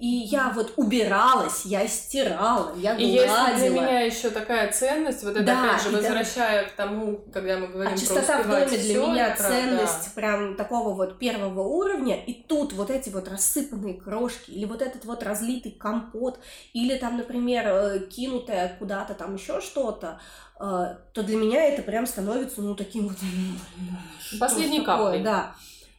и 0.00 0.06
я 0.06 0.50
вот 0.54 0.72
убиралась, 0.76 1.66
я 1.66 1.86
стирала, 1.86 2.74
я 2.76 2.94
гладила. 2.94 3.06
И 3.06 3.12
если 3.12 3.58
для 3.58 3.68
меня 3.68 4.00
еще 4.00 4.30
такая 4.30 4.72
ценность, 4.72 5.22
вот 5.22 5.36
это 5.36 5.44
да, 5.44 5.74
опять 5.74 5.82
же 5.82 5.90
возвращая 5.90 6.62
да. 6.62 6.68
к 6.70 6.72
тому, 6.72 7.18
когда 7.30 7.58
мы 7.58 7.66
говорим 7.66 7.92
а 7.92 7.94
про 7.94 8.00
чистота 8.00 8.42
в 8.42 8.48
доме 8.48 8.78
для 8.78 8.98
меня 8.98 9.36
ценность 9.36 10.06
да. 10.06 10.10
прям 10.14 10.56
такого 10.56 10.94
вот 10.94 11.18
первого 11.18 11.60
уровня, 11.64 12.16
и 12.16 12.32
тут 12.32 12.72
вот 12.72 12.88
эти 12.88 13.10
вот 13.10 13.28
рассыпанные 13.28 14.00
крошки, 14.00 14.50
или 14.50 14.64
вот 14.64 14.80
этот 14.80 15.04
вот 15.04 15.22
разлитый 15.22 15.72
компот, 15.72 16.38
или 16.72 16.96
там, 16.96 17.18
например, 17.18 17.64
э, 17.66 17.98
кинутое 18.08 18.74
куда-то 18.78 19.12
там 19.12 19.34
еще 19.34 19.60
что-то, 19.60 20.18
э, 20.58 20.96
то 21.12 21.22
для 21.22 21.36
меня 21.36 21.62
это 21.62 21.82
прям 21.82 22.06
становится, 22.06 22.62
ну, 22.62 22.74
таким 22.74 23.08
вот... 23.08 23.18
Последней 24.40 24.82
каплей. 24.82 25.22
Да. 25.22 25.54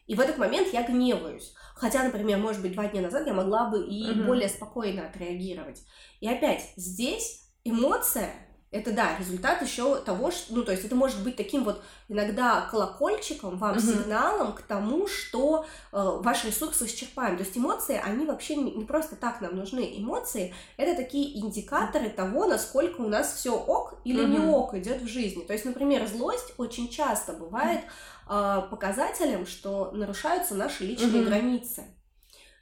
И 0.08 0.16
в 0.16 0.20
этот 0.20 0.38
момент 0.38 0.72
я 0.72 0.82
гневаюсь. 0.82 1.54
Хотя, 1.82 2.04
например, 2.04 2.38
может 2.38 2.62
быть, 2.62 2.74
два 2.74 2.86
дня 2.86 3.02
назад 3.02 3.26
я 3.26 3.34
могла 3.34 3.68
бы 3.68 3.84
и 3.84 4.08
угу. 4.08 4.22
более 4.28 4.48
спокойно 4.48 5.04
отреагировать. 5.04 5.82
И 6.20 6.28
опять, 6.28 6.72
здесь 6.76 7.50
эмоция 7.64 8.30
это 8.70 8.92
да, 8.92 9.18
результат 9.18 9.60
еще 9.60 9.96
того, 9.96 10.30
что, 10.30 10.54
ну, 10.54 10.62
то 10.62 10.72
есть 10.72 10.84
это 10.84 10.94
может 10.94 11.22
быть 11.22 11.36
таким 11.36 11.62
вот 11.62 11.82
иногда 12.08 12.68
колокольчиком, 12.70 13.58
вам 13.58 13.76
mm 13.76 13.80
сигналом 13.80 14.52
к 14.54 14.62
тому, 14.62 15.06
что 15.08 15.66
э, 15.92 15.96
ваш 16.20 16.44
ресурс 16.44 16.80
исчерпаем. 16.82 17.36
То 17.36 17.42
есть 17.42 17.56
эмоции, 17.56 18.00
они 18.02 18.24
вообще 18.24 18.56
не, 18.56 18.70
не 18.70 18.84
просто 18.84 19.16
так 19.16 19.40
нам 19.40 19.56
нужны. 19.56 19.92
Эмоции 19.98 20.54
это 20.78 20.96
такие 20.96 21.38
индикаторы 21.38 22.08
того, 22.08 22.46
насколько 22.46 23.00
у 23.02 23.08
нас 23.08 23.34
все 23.34 23.54
ок 23.54 24.00
или 24.04 24.24
mm 24.24 24.28
не 24.28 24.38
ок 24.38 24.74
идет 24.74 25.02
в 25.02 25.08
жизни. 25.08 25.42
То 25.42 25.52
есть, 25.52 25.64
например, 25.64 26.06
злость 26.06 26.54
очень 26.56 26.88
часто 26.88 27.32
бывает 27.32 27.80
показателем, 28.26 29.46
что 29.46 29.90
нарушаются 29.92 30.54
наши 30.54 30.84
личные 30.84 31.22
mm 31.22 31.26
границы. 31.26 31.84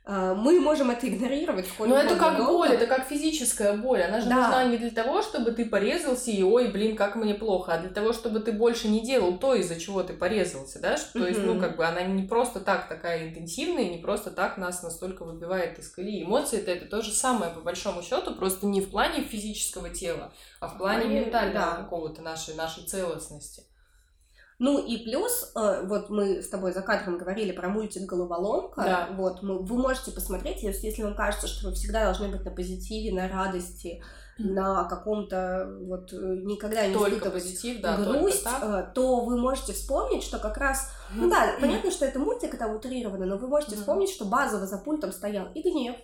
Э, 0.06 0.34
мы 0.34 0.60
можем 0.60 0.90
это 0.90 1.08
игнорировать 1.08 1.68
Но 1.78 1.96
это 1.96 2.16
как 2.16 2.36
долго. 2.36 2.52
боль, 2.52 2.70
это 2.70 2.86
как 2.86 3.06
физическая 3.06 3.76
боль. 3.76 4.02
Она 4.02 4.20
же 4.20 4.28
да. 4.28 4.36
нужна 4.36 4.64
не 4.64 4.78
для 4.78 4.90
того, 4.90 5.22
чтобы 5.22 5.52
ты 5.52 5.66
порезался 5.66 6.30
и 6.30 6.42
ой, 6.42 6.68
блин, 6.68 6.96
как 6.96 7.16
мне 7.16 7.34
плохо, 7.34 7.74
а 7.74 7.78
для 7.78 7.90
того, 7.90 8.12
чтобы 8.12 8.40
ты 8.40 8.52
больше 8.52 8.88
не 8.88 9.02
делал 9.02 9.38
то, 9.38 9.54
из-за 9.54 9.78
чего 9.78 10.02
ты 10.02 10.14
порезался, 10.14 10.80
да? 10.80 10.96
То 11.12 11.26
есть, 11.26 11.40
ну, 11.44 11.60
как 11.60 11.76
бы 11.76 11.84
она 11.84 12.02
не 12.02 12.24
просто 12.26 12.60
так 12.60 12.88
такая 12.88 13.28
интенсивная, 13.28 13.88
не 13.88 13.98
просто 13.98 14.30
так 14.30 14.56
нас 14.56 14.82
настолько 14.82 15.24
выбивает 15.24 15.78
из 15.78 15.88
колеи. 15.90 16.24
Эмоции 16.24 16.58
это, 16.58 16.72
это 16.72 16.86
то 16.86 17.02
же 17.02 17.12
самое, 17.12 17.52
по 17.52 17.60
большому 17.60 18.02
счету, 18.02 18.34
просто 18.34 18.66
не 18.66 18.80
в 18.80 18.90
плане 18.90 19.22
физического 19.22 19.90
тела, 19.90 20.32
а 20.60 20.68
в 20.68 20.78
плане, 20.78 21.02
плане 21.02 21.20
ментального 21.20 21.66
да. 21.66 21.76
какого-то 21.76 22.22
нашей, 22.22 22.54
нашей 22.54 22.84
целостности. 22.84 23.69
Ну 24.60 24.78
и 24.78 24.98
плюс, 24.98 25.52
э, 25.56 25.86
вот 25.86 26.10
мы 26.10 26.42
с 26.42 26.50
тобой 26.50 26.72
за 26.74 26.82
кадром 26.82 27.16
говорили 27.16 27.50
про 27.50 27.70
мультик 27.70 28.02
«Головоломка». 28.02 28.82
Да. 28.82 29.08
Вот, 29.16 29.42
мы, 29.42 29.58
вы 29.58 29.78
можете 29.78 30.10
посмотреть, 30.12 30.62
если, 30.62 30.86
если 30.86 31.02
вам 31.02 31.14
кажется, 31.14 31.46
что 31.46 31.68
вы 31.68 31.74
всегда 31.74 32.04
должны 32.04 32.28
быть 32.28 32.44
на 32.44 32.50
позитиве, 32.50 33.14
на 33.14 33.26
радости, 33.26 34.02
на 34.36 34.84
каком-то 34.84 35.66
вот 35.86 36.12
э, 36.12 36.16
никогда 36.44 36.86
не 36.86 36.92
только 36.92 37.30
позитив, 37.30 37.80
да, 37.80 37.96
грусть, 37.96 38.46
э, 38.62 38.90
то 38.94 39.24
вы 39.24 39.38
можете 39.38 39.72
вспомнить, 39.72 40.22
что 40.22 40.38
как 40.38 40.58
раз, 40.58 40.92
ну 41.14 41.30
да, 41.30 41.56
понятно, 41.58 41.90
что 41.90 42.04
это 42.04 42.18
мультик, 42.18 42.52
это 42.52 42.66
утрировано, 42.66 43.24
но 43.24 43.38
вы 43.38 43.48
можете 43.48 43.76
вспомнить, 43.76 44.10
что 44.10 44.26
базово 44.26 44.66
за 44.66 44.76
пультом 44.76 45.12
стоял 45.12 45.46
и 45.54 45.62
гнев, 45.62 45.96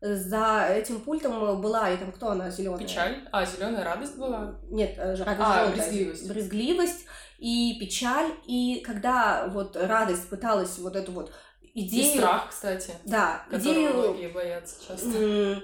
за 0.00 0.68
этим 0.70 1.00
пультом 1.00 1.60
была, 1.60 1.90
и 1.90 1.96
там 1.96 2.12
кто 2.12 2.30
она, 2.30 2.50
зеленая? 2.50 2.78
Печаль. 2.78 3.28
А, 3.32 3.44
зеленая 3.44 3.82
радость 3.82 4.16
была? 4.16 4.60
Нет, 4.70 4.96
радость 4.96 5.40
а, 5.40 5.70
брезгливость. 5.70 6.28
Брезгливость 6.28 7.04
и 7.38 7.78
печаль, 7.78 8.32
и 8.46 8.82
когда 8.84 9.48
вот 9.48 9.76
радость 9.76 10.28
пыталась 10.28 10.76
вот 10.78 10.96
эту 10.96 11.12
вот 11.12 11.32
идею... 11.74 12.14
И 12.14 12.16
страх, 12.16 12.50
кстати. 12.50 12.92
Да, 13.04 13.44
идею... 13.52 13.94
многие 13.94 14.28
боятся 14.28 14.76
часто. 14.86 15.62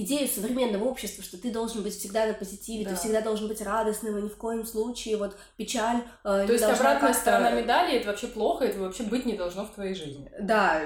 Идею 0.00 0.28
современного 0.28 0.84
общества, 0.84 1.24
что 1.24 1.38
ты 1.38 1.50
должен 1.50 1.82
быть 1.82 1.92
всегда 1.92 2.24
на 2.26 2.32
позитиве, 2.32 2.84
да. 2.84 2.90
ты 2.90 2.96
всегда 2.96 3.20
должен 3.20 3.48
быть 3.48 3.60
радостным, 3.60 4.16
и 4.16 4.22
ни 4.22 4.28
в 4.28 4.36
коем 4.36 4.64
случае 4.64 5.16
вот 5.16 5.36
печаль 5.56 6.04
э, 6.22 6.44
То 6.46 6.52
есть 6.52 6.62
обратная 6.62 7.12
сторона 7.12 7.50
медали, 7.50 7.96
это 7.96 8.06
вообще 8.06 8.28
плохо, 8.28 8.64
это 8.64 8.78
вообще 8.78 9.02
быть 9.02 9.26
не 9.26 9.36
должно 9.36 9.64
в 9.64 9.74
твоей 9.74 9.96
жизни. 9.96 10.30
Да, 10.40 10.80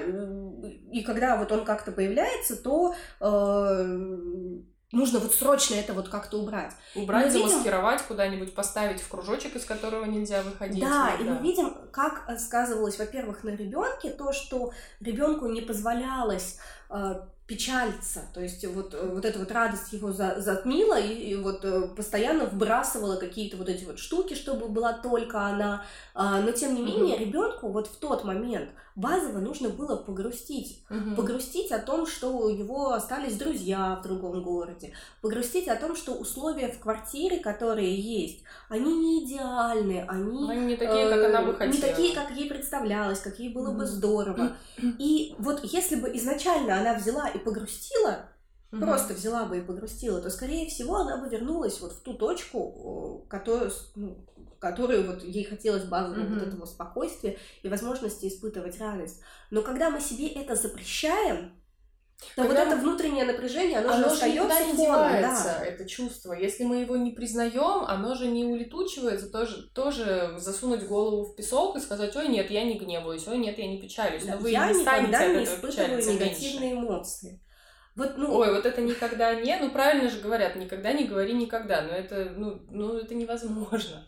и 0.91 1.03
когда 1.03 1.37
вот 1.37 1.51
он 1.51 1.63
как-то 1.63 1.91
появляется, 1.91 2.55
то 2.55 2.95
э, 3.19 4.59
нужно 4.93 5.19
вот 5.19 5.33
срочно 5.33 5.75
это 5.75 5.93
вот 5.93 6.07
как-то 6.07 6.37
убрать. 6.37 6.71
Убрать, 6.95 7.25
мы 7.25 7.31
замаскировать, 7.31 7.93
видим... 7.95 8.07
куда-нибудь 8.07 8.55
поставить 8.55 9.01
в 9.01 9.07
кружочек, 9.09 9.55
из 9.55 9.65
которого 9.65 10.05
нельзя 10.05 10.41
выходить. 10.43 10.79
Да, 10.79 11.15
и 11.19 11.23
мы 11.23 11.37
видим, 11.39 11.75
как 11.91 12.29
сказывалось, 12.39 12.97
во-первых, 12.99 13.43
на 13.43 13.49
ребенке 13.49 14.11
то, 14.11 14.31
что 14.31 14.71
ребенку 15.01 15.47
не 15.47 15.61
позволялось 15.61 16.59
э, 16.89 17.15
печалиться, 17.47 18.21
то 18.33 18.41
есть 18.41 18.65
вот, 18.67 18.93
э, 18.93 19.09
вот 19.13 19.25
эта 19.25 19.39
вот 19.39 19.51
радость 19.51 19.91
его 19.91 20.13
за, 20.13 20.39
затмила 20.39 20.99
и, 20.99 21.13
и 21.13 21.35
вот 21.35 21.65
э, 21.65 21.87
постоянно 21.87 22.45
вбрасывала 22.45 23.17
какие-то 23.17 23.57
вот 23.57 23.67
эти 23.67 23.83
вот 23.83 23.99
штуки, 23.99 24.33
чтобы 24.33 24.69
была 24.69 24.93
только 24.93 25.41
она, 25.41 25.83
а, 26.13 26.39
но 26.39 26.51
тем 26.51 26.73
не 26.75 26.81
менее 26.81 27.17
ребенку 27.17 27.67
вот 27.69 27.87
в 27.87 27.97
тот 27.97 28.23
момент 28.23 28.69
базово 28.95 29.39
нужно 29.39 29.69
было 29.69 29.95
погрустить, 29.95 30.83
mm-hmm. 30.89 31.15
погрустить 31.15 31.71
о 31.71 31.79
том, 31.79 32.05
что 32.05 32.29
у 32.29 32.49
него 32.49 32.91
остались 32.91 33.37
друзья 33.37 33.95
в 33.95 34.03
другом 34.03 34.43
городе, 34.43 34.93
погрустить 35.21 35.67
о 35.67 35.75
том, 35.75 35.95
что 35.95 36.13
условия 36.13 36.69
в 36.69 36.79
квартире, 36.79 37.39
которые 37.39 37.95
есть, 37.95 38.43
они 38.69 38.93
не 38.93 39.25
идеальны, 39.25 40.05
они, 40.07 40.51
они 40.51 40.65
не 40.65 40.75
такие, 40.75 41.09
как 41.09 41.25
она 41.25 41.41
бы 41.41 41.51
э, 41.51 41.53
хотела, 41.53 41.73
не 41.73 41.79
такие, 41.79 42.15
как 42.15 42.31
ей 42.31 42.49
представлялось, 42.49 43.19
как 43.19 43.39
ей 43.39 43.49
было 43.53 43.71
mm-hmm. 43.71 43.77
бы 43.77 43.85
здорово, 43.85 44.51
и 44.99 45.35
вот 45.39 45.63
если 45.63 45.95
бы 45.95 46.15
изначально 46.15 46.79
она 46.79 46.93
взяла 46.93 47.27
и 47.29 47.37
погрустила, 47.39 48.25
угу. 48.73 48.85
просто 48.85 49.13
взяла 49.13 49.45
бы 49.45 49.57
и 49.57 49.61
погрустила, 49.61 50.21
то, 50.21 50.29
скорее 50.29 50.67
всего, 50.69 50.97
она 50.97 51.17
бы 51.17 51.29
вернулась 51.29 51.79
вот 51.79 51.93
в 51.93 52.01
ту 52.01 52.13
точку, 52.13 53.25
которую, 53.29 53.71
ну, 53.95 54.25
которую 54.59 55.05
вот 55.05 55.23
ей 55.23 55.43
хотелось 55.43 55.83
базового 55.83 56.25
угу. 56.25 56.33
вот 56.35 56.43
этого 56.43 56.65
спокойствия 56.65 57.37
и 57.61 57.69
возможности 57.69 58.27
испытывать 58.27 58.79
радость. 58.79 59.21
Но 59.51 59.61
когда 59.61 59.89
мы 59.89 60.01
себе 60.01 60.27
это 60.27 60.55
запрещаем, 60.55 61.53
то 62.35 62.43
Когда 62.43 62.65
вот 62.65 62.73
это 62.73 62.81
внутреннее 62.81 63.25
напряжение, 63.25 63.79
оно, 63.79 63.93
оно 63.93 64.07
же 64.07 64.13
остается 64.13 64.65
не 64.65 64.77
девается, 64.77 65.57
да. 65.59 65.65
это 65.65 65.85
чувство. 65.85 66.33
Если 66.33 66.63
мы 66.63 66.77
его 66.77 66.95
не 66.95 67.11
признаем, 67.11 67.83
оно 67.85 68.15
же 68.15 68.27
не 68.27 68.45
улетучивается, 68.45 69.29
тоже, 69.29 69.69
тоже 69.73 70.35
засунуть 70.37 70.87
голову 70.87 71.25
в 71.25 71.35
песок 71.35 71.75
и 71.75 71.79
сказать, 71.79 72.15
ой, 72.15 72.29
нет, 72.29 72.49
я 72.49 72.63
не 72.63 72.79
гневаюсь, 72.79 73.27
ой, 73.27 73.37
нет, 73.37 73.57
я 73.57 73.67
не 73.67 73.79
печалюсь. 73.79 74.25
Но 74.25 74.37
вы 74.37 74.51
я 74.51 74.71
не 74.71 74.79
никогда 74.79 75.27
не 75.27 75.43
испытываю 75.43 75.97
негативные 75.97 76.73
меньше. 76.73 76.87
эмоции. 76.87 77.41
Вот, 77.95 78.17
ну... 78.17 78.35
Ой, 78.35 78.53
вот 78.53 78.65
это 78.65 78.81
никогда 78.81 79.35
не, 79.35 79.55
ну 79.57 79.69
правильно 79.69 80.09
же 80.09 80.19
говорят, 80.19 80.55
никогда 80.55 80.93
не 80.93 81.05
говори 81.05 81.33
никогда, 81.33 81.81
но 81.81 81.93
это, 81.93 82.33
ну, 82.35 82.61
ну 82.69 82.97
это 82.97 83.13
невозможно. 83.13 84.07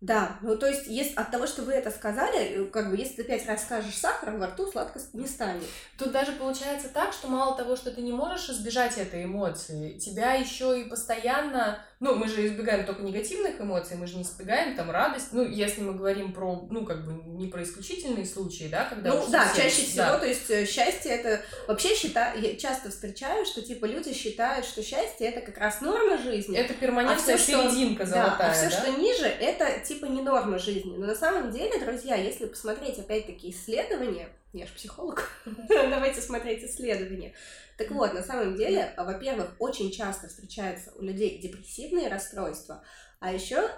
Да, 0.00 0.38
ну 0.40 0.56
то 0.56 0.66
есть 0.66 0.86
есть 0.86 1.14
от 1.16 1.30
того, 1.30 1.46
что 1.46 1.62
вы 1.62 1.72
это 1.72 1.90
сказали, 1.90 2.66
как 2.70 2.88
бы 2.88 2.96
если 2.96 3.16
ты 3.16 3.24
пять 3.24 3.46
раз 3.46 3.64
скажешь 3.64 3.98
сахар, 3.98 4.34
во 4.34 4.46
рту 4.46 4.66
сладко 4.66 4.98
не 5.12 5.26
станет. 5.26 5.68
Тут 5.98 6.12
даже 6.12 6.32
получается 6.32 6.88
так, 6.88 7.12
что 7.12 7.28
мало 7.28 7.54
того, 7.54 7.76
что 7.76 7.90
ты 7.90 8.00
не 8.00 8.12
можешь 8.12 8.48
избежать 8.48 8.96
этой 8.96 9.24
эмоции, 9.24 9.98
тебя 9.98 10.32
еще 10.32 10.80
и 10.80 10.88
постоянно 10.88 11.84
ну, 12.00 12.14
мы 12.14 12.28
же 12.28 12.46
избегаем 12.46 12.86
только 12.86 13.02
негативных 13.02 13.60
эмоций, 13.60 13.94
мы 13.98 14.06
же 14.06 14.16
не 14.16 14.22
избегаем 14.22 14.74
там 14.74 14.90
радость. 14.90 15.28
Ну, 15.32 15.46
если 15.46 15.82
мы 15.82 15.92
говорим 15.92 16.32
про, 16.32 16.66
ну, 16.70 16.86
как 16.86 17.04
бы 17.04 17.12
не 17.38 17.46
про 17.48 17.62
исключительные 17.62 18.24
случаи, 18.24 18.68
да, 18.70 18.86
когда... 18.86 19.12
Ну, 19.12 19.28
да, 19.28 19.50
все, 19.52 19.62
чаще 19.62 19.82
всего, 19.82 20.18
то 20.18 20.26
есть 20.26 20.48
э, 20.48 20.64
счастье 20.64 21.12
это... 21.12 21.42
Вообще 21.68 21.94
считаю, 21.94 22.40
я 22.40 22.56
часто 22.56 22.88
встречаю, 22.88 23.44
что, 23.44 23.60
типа, 23.60 23.84
люди 23.84 24.14
считают, 24.14 24.64
что 24.64 24.82
счастье 24.82 25.28
это 25.28 25.42
как 25.42 25.58
раз 25.58 25.82
норма 25.82 26.16
жизни. 26.16 26.56
Это 26.56 26.72
перманентная 26.72 27.34
а 27.34 27.38
все, 27.38 27.52
серединка 27.52 28.06
что, 28.06 28.14
золотая, 28.14 28.38
да? 28.38 28.50
А 28.50 28.54
все, 28.54 28.70
да? 28.70 28.82
что 28.82 28.98
ниже, 28.98 29.26
это, 29.26 29.86
типа, 29.86 30.06
не 30.06 30.22
норма 30.22 30.58
жизни. 30.58 30.96
Но 30.96 31.06
на 31.06 31.14
самом 31.14 31.50
деле, 31.50 31.84
друзья, 31.84 32.16
если 32.16 32.46
посмотреть, 32.46 32.98
опять-таки, 32.98 33.50
исследования, 33.50 34.30
я 34.52 34.66
же 34.66 34.72
психолог, 34.74 35.30
давайте 35.68 36.20
смотреть 36.20 36.64
исследования, 36.64 37.34
так 37.80 37.90
вот, 37.92 38.12
на 38.12 38.22
самом 38.22 38.56
деле, 38.56 38.92
во-первых, 38.96 39.56
очень 39.58 39.90
часто 39.90 40.28
встречаются 40.28 40.92
у 40.96 41.02
людей 41.02 41.38
депрессивные 41.38 42.08
расстройства, 42.08 42.84
а 43.20 43.32
еще 43.32 43.70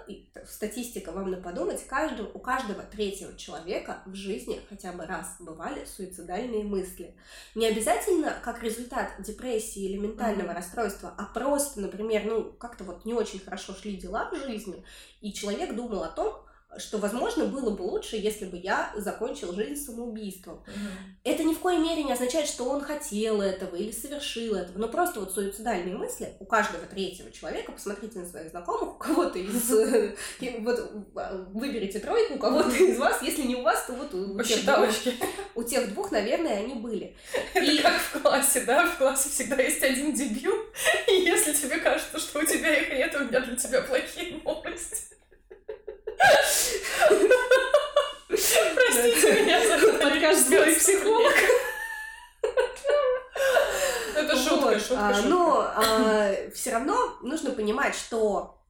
статистика 0.45 1.11
вам 1.11 1.31
на 1.31 1.37
подумать, 1.37 1.85
каждого, 1.85 2.29
у 2.33 2.39
каждого 2.39 2.83
третьего 2.83 3.35
человека 3.37 4.01
в 4.05 4.13
жизни 4.13 4.59
хотя 4.69 4.91
бы 4.93 5.05
раз 5.05 5.35
бывали 5.39 5.85
суицидальные 5.85 6.63
мысли. 6.63 7.15
Не 7.55 7.67
обязательно 7.67 8.33
как 8.43 8.63
результат 8.63 9.11
депрессии 9.19 9.83
или 9.83 9.97
ментального 9.97 10.49
mm-hmm. 10.49 10.55
расстройства, 10.55 11.13
а 11.17 11.25
просто, 11.25 11.79
например, 11.79 12.23
ну 12.25 12.51
как-то 12.51 12.83
вот 12.83 13.05
не 13.05 13.13
очень 13.13 13.39
хорошо 13.39 13.73
шли 13.73 13.95
дела 13.95 14.29
в 14.31 14.35
жизни, 14.35 14.83
и 15.21 15.31
человек 15.31 15.75
думал 15.75 16.03
о 16.03 16.09
том, 16.09 16.45
что, 16.77 16.97
возможно, 16.97 17.45
было 17.45 17.69
бы 17.69 17.83
лучше, 17.83 18.15
если 18.15 18.45
бы 18.45 18.57
я 18.57 18.91
закончил 18.95 19.53
жизнь 19.53 19.75
самоубийством. 19.83 20.63
Мгм. 20.65 21.17
Это 21.23 21.43
ни 21.43 21.53
в 21.53 21.59
коей 21.59 21.79
мере 21.79 22.03
не 22.03 22.13
означает, 22.13 22.47
что 22.47 22.65
он 22.65 22.81
хотел 22.81 23.41
этого 23.41 23.75
или 23.75 23.91
совершил 23.91 24.55
этого, 24.55 24.77
но 24.77 24.87
просто 24.87 25.19
вот 25.19 25.33
суицидальные 25.33 25.95
мысли 25.95 26.33
у 26.39 26.45
каждого 26.45 26.85
третьего 26.85 27.31
человека, 27.31 27.71
посмотрите 27.71 28.19
на 28.19 28.25
своих 28.25 28.49
знакомых, 28.51 28.95
у 28.95 28.97
кого-то 28.97 29.39
из... 29.39 29.71
э, 29.73 30.15
Вот 30.59 30.79
э, 31.15 31.45
выберите 31.53 31.99
тройку, 31.99 32.35
у 32.35 32.39
кого-то 32.39 32.69
из 32.75 32.97
вас, 32.97 33.21
если 33.21 33.43
не 33.43 33.55
у 33.55 33.61
вас, 33.63 33.85
то 33.85 33.93
вот 33.93 34.13
у 34.13 34.41
тех 34.41 34.65
двух, 34.65 34.89
у 35.55 35.63
тех 35.63 35.93
двух, 35.93 36.11
наверное, 36.11 36.59
они 36.59 36.75
были. 36.75 37.15
Это 37.53 37.65
И- 37.65 37.77
как 37.79 37.95
в 37.99 38.21
классе, 38.21 38.63
да? 38.65 38.85
В 38.85 38.97
классе 38.97 39.29
всегда 39.29 39.61
есть 39.61 39.83
один 39.83 40.13
дебил, 40.13 40.53
и 41.07 41.21
если 41.21 41.53
тебе 41.53 41.77
кажется, 41.77 42.19
что 42.19 42.39
у 42.39 42.43
тебя 42.43 42.75
их 42.75 42.89
нет, 42.89 43.15
у 43.15 43.25
меня 43.25 43.39
для 43.39 43.55
тебя 43.55 43.81
плохие 43.81 44.39
новости. 44.43 45.12
Простите 48.27 49.41
меня 49.41 49.59
за. 49.65 49.93
Подкаст 49.93 50.47
«Злой 50.47 50.75
психолог». 50.75 51.33
Это 54.15 54.37
шутка, 54.37 54.79
шутка, 54.79 55.09
а, 55.09 55.13
шутка. 55.13 55.29
Но 55.29 55.73
все 56.53 56.71
равно 56.71 57.17
нужно 57.21 57.51
понимать, 57.51 57.95
что 57.95 58.62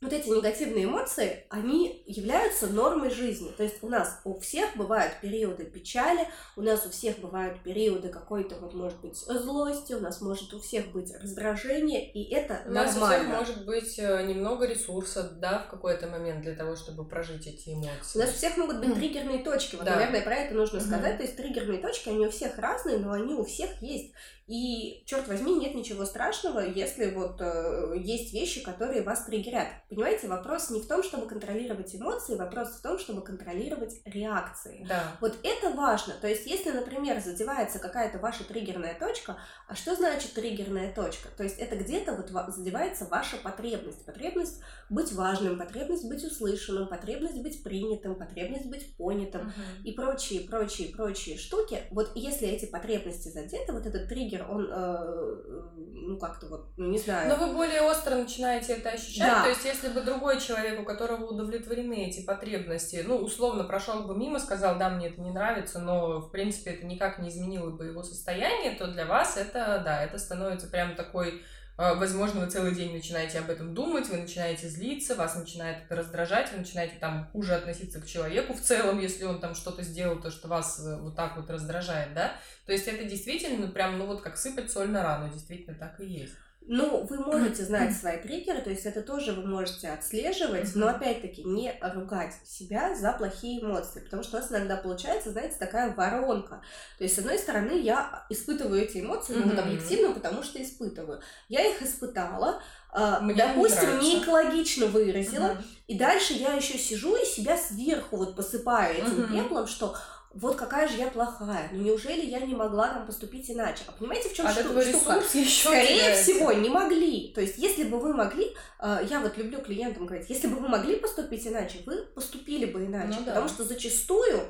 вот 0.00 0.12
эти 0.12 0.28
негативные 0.28 0.84
эмоции, 0.84 1.44
они 1.48 2.04
являются 2.06 2.68
нормой 2.68 3.10
жизни. 3.10 3.50
То 3.56 3.64
есть 3.64 3.82
у 3.82 3.88
нас 3.88 4.20
у 4.24 4.38
всех 4.38 4.76
бывают 4.76 5.14
периоды 5.20 5.64
печали, 5.64 6.28
у 6.56 6.62
нас 6.62 6.86
у 6.86 6.90
всех 6.90 7.18
бывают 7.18 7.60
периоды 7.64 8.08
какой-то, 8.08 8.54
вот, 8.60 8.74
может 8.74 9.00
быть, 9.00 9.16
злости, 9.16 9.94
у 9.94 10.00
нас 10.00 10.20
может 10.20 10.54
у 10.54 10.60
всех 10.60 10.92
быть 10.92 11.12
раздражение, 11.20 12.12
и 12.12 12.32
это 12.32 12.62
У 12.66 12.70
нас 12.70 12.90
у 12.90 13.00
всех 13.00 13.00
нормально. 13.00 13.36
может 13.38 13.64
быть 13.66 13.98
э, 13.98 14.22
немного 14.24 14.66
ресурса, 14.66 15.30
да, 15.40 15.64
в 15.66 15.70
какой-то 15.70 16.06
момент 16.06 16.42
для 16.42 16.54
того, 16.54 16.76
чтобы 16.76 17.04
прожить 17.04 17.48
эти 17.48 17.70
У 17.70 17.74
эмоции. 17.74 18.18
нас 18.20 18.30
у 18.30 18.34
всех 18.34 18.56
могут 18.56 18.78
быть 18.78 18.94
триггерные 18.94 19.42
точки. 19.42 19.74
Вот, 19.74 19.84
Да. 19.84 19.96
наверное, 19.96 20.22
про 20.22 20.34
это 20.36 20.54
нужно 20.54 20.78
Мгм. 20.78 20.86
сказать. 20.86 21.16
То 21.16 21.24
есть 21.24 21.36
триггерные 21.36 21.80
точки, 21.80 22.08
они 22.08 22.24
у 22.26 22.30
всех 22.30 22.56
разные, 22.58 22.98
но 22.98 23.10
они 23.12 23.34
у 23.34 23.44
всех 23.44 23.82
есть. 23.82 24.12
И, 24.46 25.02
черт 25.04 25.28
возьми, 25.28 25.54
нет 25.56 25.74
ничего 25.74 26.06
страшного, 26.06 26.60
если 26.60 27.10
вот 27.10 27.38
э, 27.40 27.94
есть 27.98 28.32
вещи, 28.32 28.62
которые 28.62 29.02
вас 29.02 29.24
триггерят. 29.26 29.66
Понимаете, 29.88 30.28
вопрос 30.28 30.68
не 30.68 30.82
в 30.82 30.86
том, 30.86 31.02
чтобы 31.02 31.26
контролировать 31.26 31.94
эмоции, 31.94 32.36
вопрос 32.36 32.68
в 32.76 32.82
том, 32.82 32.98
чтобы 32.98 33.22
контролировать 33.22 34.02
реакции. 34.04 34.84
Да. 34.86 35.16
Вот 35.22 35.38
это 35.42 35.70
важно. 35.70 36.12
То 36.20 36.28
есть, 36.28 36.46
если, 36.46 36.72
например, 36.72 37.20
задевается 37.20 37.78
какая-то 37.78 38.18
ваша 38.18 38.44
триггерная 38.44 38.98
точка, 38.98 39.38
а 39.66 39.74
что 39.74 39.94
значит 39.94 40.34
триггерная 40.34 40.92
точка? 40.94 41.28
То 41.36 41.42
есть, 41.42 41.58
это 41.58 41.74
где-то 41.76 42.12
вот 42.14 42.30
ва- 42.30 42.50
задевается 42.50 43.06
ваша 43.06 43.38
потребность. 43.38 44.04
Потребность 44.04 44.60
быть 44.90 45.10
важным, 45.12 45.58
потребность 45.58 46.06
быть 46.06 46.22
услышанным, 46.22 46.86
потребность 46.88 47.40
быть 47.40 47.62
принятым, 47.62 48.14
потребность 48.14 48.66
быть 48.66 48.94
понятым 48.98 49.46
Мгм. 49.46 49.84
и 49.84 49.92
прочие, 49.92 50.40
прочие, 50.42 50.94
прочие 50.94 51.38
штуки. 51.38 51.80
Вот 51.92 52.12
если 52.14 52.46
эти 52.48 52.66
потребности 52.66 53.28
задеты, 53.28 53.72
вот 53.72 53.86
этот 53.86 54.06
триггер, 54.08 54.46
он, 54.50 54.68
э, 54.70 55.72
ну, 55.76 56.18
как-то 56.18 56.46
вот, 56.48 56.66
ну, 56.76 56.88
не 56.90 56.98
знаю... 56.98 57.28
Но 57.28 57.46
вы 57.46 57.54
более 57.54 57.80
остро 57.82 58.16
начинаете 58.16 58.74
это 58.74 58.90
ощущать. 58.90 59.26
Да. 59.26 59.42
То 59.44 59.48
есть, 59.48 59.64
если 59.64 59.77
бы 59.86 60.00
другой 60.00 60.40
человек, 60.40 60.80
у 60.80 60.84
которого 60.84 61.26
удовлетворены 61.26 62.08
эти 62.08 62.24
потребности, 62.24 63.04
ну, 63.06 63.18
условно, 63.18 63.62
прошел 63.62 64.02
бы 64.02 64.16
мимо, 64.16 64.40
сказал, 64.40 64.76
да, 64.76 64.88
мне 64.88 65.08
это 65.08 65.20
не 65.20 65.30
нравится, 65.30 65.78
но, 65.78 66.18
в 66.18 66.32
принципе, 66.32 66.72
это 66.72 66.84
никак 66.84 67.20
не 67.20 67.28
изменило 67.28 67.70
бы 67.70 67.86
его 67.86 68.02
состояние, 68.02 68.74
то 68.74 68.88
для 68.88 69.06
вас 69.06 69.36
это, 69.36 69.80
да, 69.84 70.02
это 70.02 70.18
становится 70.18 70.66
прям 70.66 70.96
такой 70.96 71.44
э, 71.78 71.94
Возможно, 71.94 72.40
вы 72.40 72.50
целый 72.50 72.74
день 72.74 72.92
начинаете 72.92 73.38
об 73.38 73.48
этом 73.48 73.74
думать, 73.74 74.08
вы 74.08 74.16
начинаете 74.16 74.68
злиться, 74.68 75.14
вас 75.14 75.36
начинает 75.36 75.84
это 75.84 75.94
раздражать, 75.94 76.50
вы 76.50 76.58
начинаете 76.58 76.96
там 76.98 77.28
хуже 77.32 77.54
относиться 77.54 78.00
к 78.00 78.06
человеку 78.06 78.54
в 78.54 78.60
целом, 78.60 78.98
если 78.98 79.24
он 79.24 79.38
там 79.38 79.54
что-то 79.54 79.84
сделал, 79.84 80.20
то, 80.20 80.32
что 80.32 80.48
вас 80.48 80.84
э, 80.84 80.96
вот 81.00 81.14
так 81.14 81.36
вот 81.36 81.48
раздражает, 81.48 82.14
да? 82.14 82.32
То 82.66 82.72
есть 82.72 82.88
это 82.88 83.04
действительно 83.04 83.68
прям, 83.68 83.98
ну 83.98 84.06
вот 84.06 84.22
как 84.22 84.36
сыпать 84.36 84.72
соль 84.72 84.90
на 84.90 85.04
рану, 85.04 85.32
действительно 85.32 85.76
так 85.78 86.00
и 86.00 86.06
есть. 86.06 86.34
Ну, 86.68 87.06
вы 87.08 87.18
можете 87.18 87.64
знать 87.64 87.96
свои 88.00 88.18
триггеры, 88.18 88.60
то 88.60 88.70
есть 88.70 88.84
это 88.84 89.02
тоже 89.02 89.32
вы 89.32 89.46
можете 89.46 89.88
отслеживать, 89.88 90.74
но 90.74 90.88
опять-таки 90.88 91.42
не 91.42 91.74
ругать 91.80 92.34
себя 92.44 92.94
за 92.94 93.12
плохие 93.12 93.62
эмоции, 93.62 94.00
потому 94.00 94.22
что 94.22 94.36
у 94.36 94.40
нас 94.40 94.50
иногда 94.50 94.76
получается, 94.76 95.30
знаете, 95.30 95.56
такая 95.58 95.94
воронка. 95.94 96.60
То 96.98 97.04
есть, 97.04 97.16
с 97.16 97.18
одной 97.18 97.38
стороны, 97.38 97.72
я 97.80 98.24
испытываю 98.28 98.82
эти 98.82 98.98
эмоции, 99.00 99.34
ну, 99.34 99.48
вот 99.48 99.58
объективно, 99.58 100.12
потому 100.12 100.42
что 100.42 100.62
испытываю. 100.62 101.20
Я 101.48 101.64
их 101.64 101.82
испытала, 101.82 102.62
а, 102.90 103.20
Мне 103.20 103.34
не 103.34 103.40
допустим, 103.40 103.82
нравится. 103.84 104.04
не 104.04 104.22
экологично 104.22 104.86
выразила, 104.86 105.56
и 105.86 105.98
дальше 105.98 106.34
я 106.34 106.52
еще 106.52 106.78
сижу 106.78 107.16
и 107.16 107.24
себя 107.24 107.56
сверху 107.56 108.16
вот 108.16 108.36
посыпаю 108.36 108.94
этим 108.94 109.28
пеплом, 109.32 109.66
что 109.66 109.96
вот 110.34 110.56
какая 110.56 110.86
же 110.88 110.96
я 110.96 111.08
плохая, 111.08 111.68
ну 111.72 111.82
неужели 111.82 112.24
я 112.24 112.40
не 112.40 112.54
могла 112.54 112.88
там 112.88 113.06
поступить 113.06 113.50
иначе? 113.50 113.84
А 113.86 113.92
понимаете, 113.92 114.28
в 114.28 114.34
чем 114.34 114.46
этого 114.46 114.82
штука? 114.82 115.14
ресурс 115.14 115.34
еще 115.34 115.68
Скорее 115.68 116.14
всего, 116.14 116.52
не 116.52 116.68
могли. 116.68 117.32
То 117.34 117.40
есть, 117.40 117.58
если 117.58 117.84
бы 117.84 117.98
вы 117.98 118.14
могли, 118.14 118.54
э, 118.80 119.06
я 119.08 119.20
вот 119.20 119.36
люблю 119.38 119.60
клиентам 119.60 120.06
говорить, 120.06 120.28
если 120.28 120.46
бы 120.48 120.56
вы 120.56 120.68
могли 120.68 120.96
поступить 120.96 121.46
иначе, 121.46 121.80
вы 121.86 122.04
поступили 122.14 122.66
бы 122.66 122.84
иначе. 122.84 123.16
Ну 123.18 123.24
да. 123.24 123.32
Потому 123.32 123.48
что 123.48 123.64
зачастую 123.64 124.42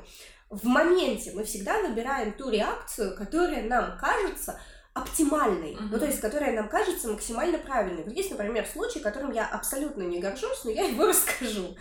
в 0.49 0.65
моменте 0.65 1.31
мы 1.33 1.43
всегда 1.43 1.79
выбираем 1.81 2.33
ту 2.33 2.49
реакцию, 2.49 3.15
которая 3.15 3.63
нам 3.63 3.97
кажется 3.97 4.59
оптимальной, 4.93 5.75
Мгм. 5.75 5.89
ну 5.91 5.99
то 5.99 6.05
есть, 6.05 6.19
которая 6.19 6.51
нам 6.53 6.67
кажется 6.67 7.07
максимально 7.07 7.57
правильной. 7.57 8.03
Вот 8.03 8.13
есть, 8.13 8.31
например, 8.31 8.65
случай, 8.65 8.99
которым 8.99 9.31
я 9.31 9.45
абсолютно 9.47 10.03
не 10.03 10.19
горжусь, 10.19 10.63
но 10.65 10.71
я 10.71 10.83
его 10.83 11.05
расскажу. 11.07 11.75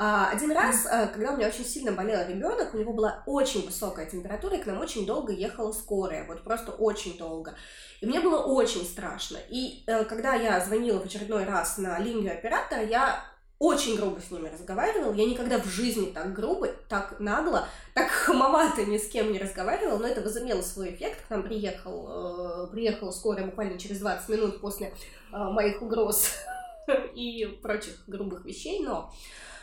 А, 0.00 0.30
Один 0.30 0.52
раз, 0.52 0.86
э, 0.86 1.08
когда 1.08 1.32
у 1.32 1.36
меня 1.36 1.48
очень 1.48 1.64
сильно 1.64 1.90
болел 1.90 2.24
ребенок, 2.24 2.72
у 2.72 2.78
него 2.78 2.92
была 2.92 3.24
очень 3.26 3.66
высокая 3.66 4.06
температура, 4.06 4.54
и 4.54 4.62
к 4.62 4.66
нам 4.66 4.78
очень 4.78 5.04
долго 5.04 5.32
ехала 5.32 5.72
скорая, 5.72 6.24
вот 6.24 6.44
просто 6.44 6.70
очень 6.70 7.18
долго. 7.18 7.56
И 8.00 8.06
мне 8.06 8.20
было 8.20 8.40
очень 8.44 8.84
страшно. 8.84 9.38
И 9.48 9.82
э, 9.88 10.04
когда 10.04 10.34
я 10.34 10.60
звонила 10.60 11.00
в 11.00 11.06
очередной 11.06 11.44
раз 11.44 11.78
на 11.78 11.98
линию 11.98 12.32
оператора, 12.32 12.84
я 12.84 13.24
очень 13.58 13.96
грубо 13.96 14.20
с 14.20 14.30
ними 14.30 14.48
разговаривала. 14.48 15.12
Я 15.14 15.26
никогда 15.26 15.58
в 15.58 15.66
жизни 15.66 16.12
так 16.12 16.32
грубо, 16.32 16.68
так 16.88 17.18
нагло, 17.18 17.66
так 17.92 18.08
хамовато 18.08 18.84
ни 18.84 18.98
с 18.98 19.08
кем 19.08 19.32
не 19.32 19.40
разговаривала, 19.40 19.98
но 19.98 20.06
это 20.06 20.20
возымело 20.20 20.62
свой 20.62 20.94
эффект. 20.94 21.26
К 21.26 21.30
нам 21.30 21.42
приехал, 21.42 22.66
э, 22.66 22.70
приехала 22.70 23.10
скорая 23.10 23.46
буквально 23.46 23.80
через 23.80 23.98
20 23.98 24.28
минут 24.28 24.60
после 24.60 24.94
э, 25.32 25.36
моих 25.36 25.82
угроз 25.82 26.36
и 27.16 27.46
прочих 27.60 28.04
грубых 28.06 28.44
вещей, 28.44 28.80
но 28.84 29.12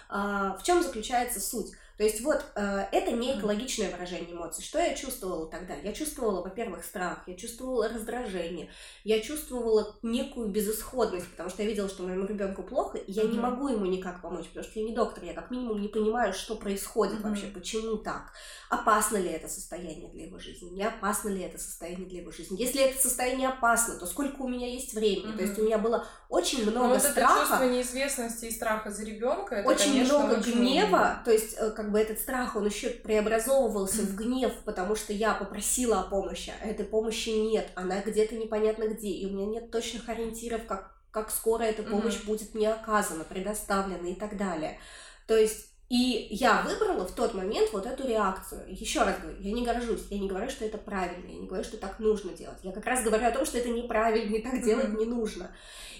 в 0.09 0.59
чем 0.63 0.83
заключается 0.83 1.39
суть? 1.39 1.71
То 1.97 2.03
есть 2.03 2.21
вот 2.21 2.43
э, 2.55 2.85
это 2.91 3.11
не 3.11 3.37
экологичное 3.39 3.89
выражение 3.89 4.33
эмоций. 4.35 4.63
Что 4.63 4.79
я 4.79 4.93
чувствовала 4.95 5.47
тогда? 5.47 5.75
Я 5.75 5.93
чувствовала, 5.93 6.41
во-первых, 6.41 6.83
страх, 6.83 7.23
я 7.27 7.35
чувствовала 7.35 7.87
раздражение, 7.87 8.69
я 9.05 9.21
чувствовала 9.21 9.95
некую 10.01 10.49
безысходность, 10.49 11.27
потому 11.31 11.49
что 11.49 11.63
я 11.63 11.69
видела, 11.69 11.87
что 11.87 12.03
моему 12.03 12.25
ребенку 12.25 12.63
плохо, 12.63 12.97
и 12.97 13.11
я 13.11 13.23
не 13.23 13.37
Мгм. 13.37 13.41
могу 13.41 13.67
ему 13.69 13.85
никак 13.85 14.21
помочь, 14.21 14.47
потому 14.47 14.65
что 14.65 14.79
я 14.79 14.85
не 14.85 14.93
доктор, 14.93 15.23
я 15.23 15.33
как 15.33 15.51
минимум 15.51 15.81
не 15.81 15.87
понимаю, 15.87 16.33
что 16.33 16.55
происходит 16.55 17.19
Мгм. 17.19 17.29
вообще, 17.29 17.47
почему 17.47 17.95
так, 17.97 18.33
опасно 18.69 19.17
ли 19.17 19.29
это 19.29 19.47
состояние 19.47 20.09
для 20.11 20.25
его 20.25 20.37
жизни, 20.37 20.69
не 20.71 20.83
опасно 20.83 21.29
ли 21.29 21.41
это 21.43 21.57
состояние 21.57 22.07
для 22.09 22.19
его 22.21 22.31
жизни. 22.31 22.59
Если 22.59 22.81
это 22.81 23.01
состояние 23.01 23.47
опасно, 23.49 23.97
то 23.99 24.05
сколько 24.05 24.41
у 24.41 24.47
меня 24.49 24.67
есть 24.67 24.93
времени? 24.93 25.31
То 25.35 25.43
есть 25.43 25.57
у 25.59 25.63
меня 25.63 25.77
было 25.77 26.05
очень 26.29 26.65
Ну, 26.65 26.71
много 26.71 26.87
вот 26.95 26.97
это 26.97 27.11
страха. 27.11 27.39
чувство 27.47 27.63
неизвестности 27.63 28.45
и 28.45 28.51
страха 28.51 28.91
за 28.91 29.05
ребенка, 29.05 29.55
это, 29.55 29.69
очень 29.69 29.91
конечно, 29.93 30.19
много 30.19 30.39
очень- 30.39 30.59
гнева, 30.59 31.21
то 31.23 31.31
есть 31.31 31.55
э, 31.57 31.71
как 31.85 31.91
бы 31.91 31.99
этот 31.99 32.19
страх, 32.19 32.55
он 32.55 32.65
еще 32.65 32.89
преобразовывался 32.89 34.01
в 34.01 34.15
гнев, 34.15 34.51
потому 34.65 34.95
что 34.95 35.13
я 35.13 35.35
попросила 35.35 35.99
о 35.99 36.03
помощи, 36.03 36.51
а 36.59 36.67
этой 36.67 36.83
помощи 36.83 37.29
нет, 37.29 37.69
она 37.75 38.01
где-то 38.01 38.35
непонятно 38.35 38.87
где, 38.87 39.09
и 39.09 39.27
у 39.27 39.29
меня 39.29 39.45
нет 39.45 39.69
точных 39.69 40.09
ориентиров, 40.09 40.65
как, 40.65 40.95
как 41.11 41.29
скоро 41.29 41.61
эта 41.61 41.83
помощь 41.83 42.17
Мгм. 42.17 42.25
будет 42.25 42.55
мне 42.55 42.73
оказана, 42.73 43.23
предоставлена 43.23 44.07
и 44.07 44.15
так 44.15 44.35
далее. 44.35 44.79
То 45.27 45.37
есть 45.37 45.67
и 45.87 46.29
я 46.31 46.63
выбрала 46.63 47.05
в 47.05 47.11
тот 47.13 47.35
момент 47.35 47.71
вот 47.71 47.85
эту 47.85 48.07
реакцию. 48.07 48.65
Еще 48.67 49.03
раз 49.03 49.19
говорю, 49.21 49.37
я 49.39 49.51
не 49.51 49.63
горжусь, 49.63 50.07
я 50.09 50.17
не 50.17 50.27
говорю, 50.27 50.49
что 50.49 50.65
это 50.65 50.79
правильно, 50.79 51.27
я 51.27 51.39
не 51.39 51.45
говорю, 51.45 51.63
что 51.63 51.77
так 51.77 51.99
нужно 51.99 52.33
делать. 52.33 52.57
Я 52.63 52.71
как 52.71 52.87
раз 52.87 53.03
говорю 53.03 53.27
о 53.27 53.31
том, 53.31 53.45
что 53.45 53.59
это 53.59 53.69
неправильно, 53.69 54.35
и 54.35 54.41
так 54.41 54.63
делать 54.63 54.89
Мгм. 54.89 54.97
не 54.97 55.05
нужно. 55.05 55.51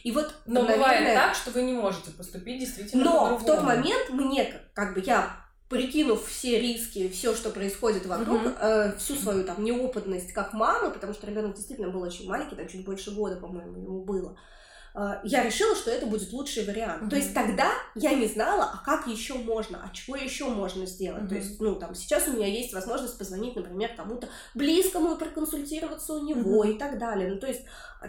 И 0.04 0.12
вот, 0.12 0.34
Но 0.48 0.64
наверное, 0.64 0.78
бывает 0.78 1.14
так, 1.14 1.36
что 1.36 1.52
вы 1.52 1.62
не 1.62 1.74
можете 1.74 2.10
поступить 2.10 2.60
действительно 2.60 3.04
но 3.04 3.38
в 3.38 3.46
тот 3.46 3.62
момент 3.62 4.10
мне, 4.10 4.60
как 4.74 4.96
бы 4.96 5.02
я, 5.02 5.45
прикинув 5.70 6.26
все 6.28 6.60
риски, 6.60 7.10
все, 7.10 7.34
что 7.36 7.50
происходит 7.50 8.06
вокруг, 8.06 8.42
Мгм. 8.42 8.56
э, 8.62 8.96
всю 8.98 9.16
свою 9.16 9.44
там 9.44 9.64
неопытность 9.64 10.32
как 10.34 10.54
мамы, 10.54 10.92
потому 10.92 11.14
что 11.14 11.28
ребенок 11.28 11.56
действительно 11.56 11.90
был 11.90 12.02
очень 12.04 12.28
маленький, 12.28 12.56
там 12.56 12.68
чуть 12.68 12.86
больше 12.86 13.12
года, 13.12 13.36
по-моему, 13.38 13.78
ему 13.82 14.04
было. 14.04 14.32
э, 14.32 14.36
я 15.24 15.44
решила, 15.44 15.76
что 15.76 15.92
это 15.92 16.06
будет 16.06 16.32
лучший 16.32 16.66
вариант. 16.66 17.04
Mm-hmm. 17.04 17.10
То 17.10 17.16
есть 17.18 17.34
тогда 17.34 17.72
я 17.96 18.14
не 18.14 18.28
знала, 18.28 18.72
а 18.74 18.86
как 18.86 19.08
еще 19.08 19.34
можно, 19.34 19.82
а 19.84 19.94
чего 19.94 20.16
еще 20.16 20.46
можно 20.46 20.86
сделать. 20.86 21.24
Mm-hmm. 21.24 21.30
То 21.30 21.36
есть, 21.36 21.60
ну, 21.60 21.76
там, 21.76 21.94
сейчас 21.96 22.28
у 22.28 22.34
меня 22.34 22.48
есть 22.48 22.74
возможность 22.74 23.18
позвонить, 23.18 23.56
например, 23.56 23.92
кому-то 23.98 24.30
близкому 24.54 25.16
и 25.16 25.20
проконсультироваться 25.20 26.14
у 26.14 26.26
него 26.26 26.64
mm-hmm. 26.64 26.76
и 26.76 26.78
так 26.78 26.98
далее. 26.98 27.30
Ну, 27.30 27.40
то 27.40 27.48
есть 27.48 27.62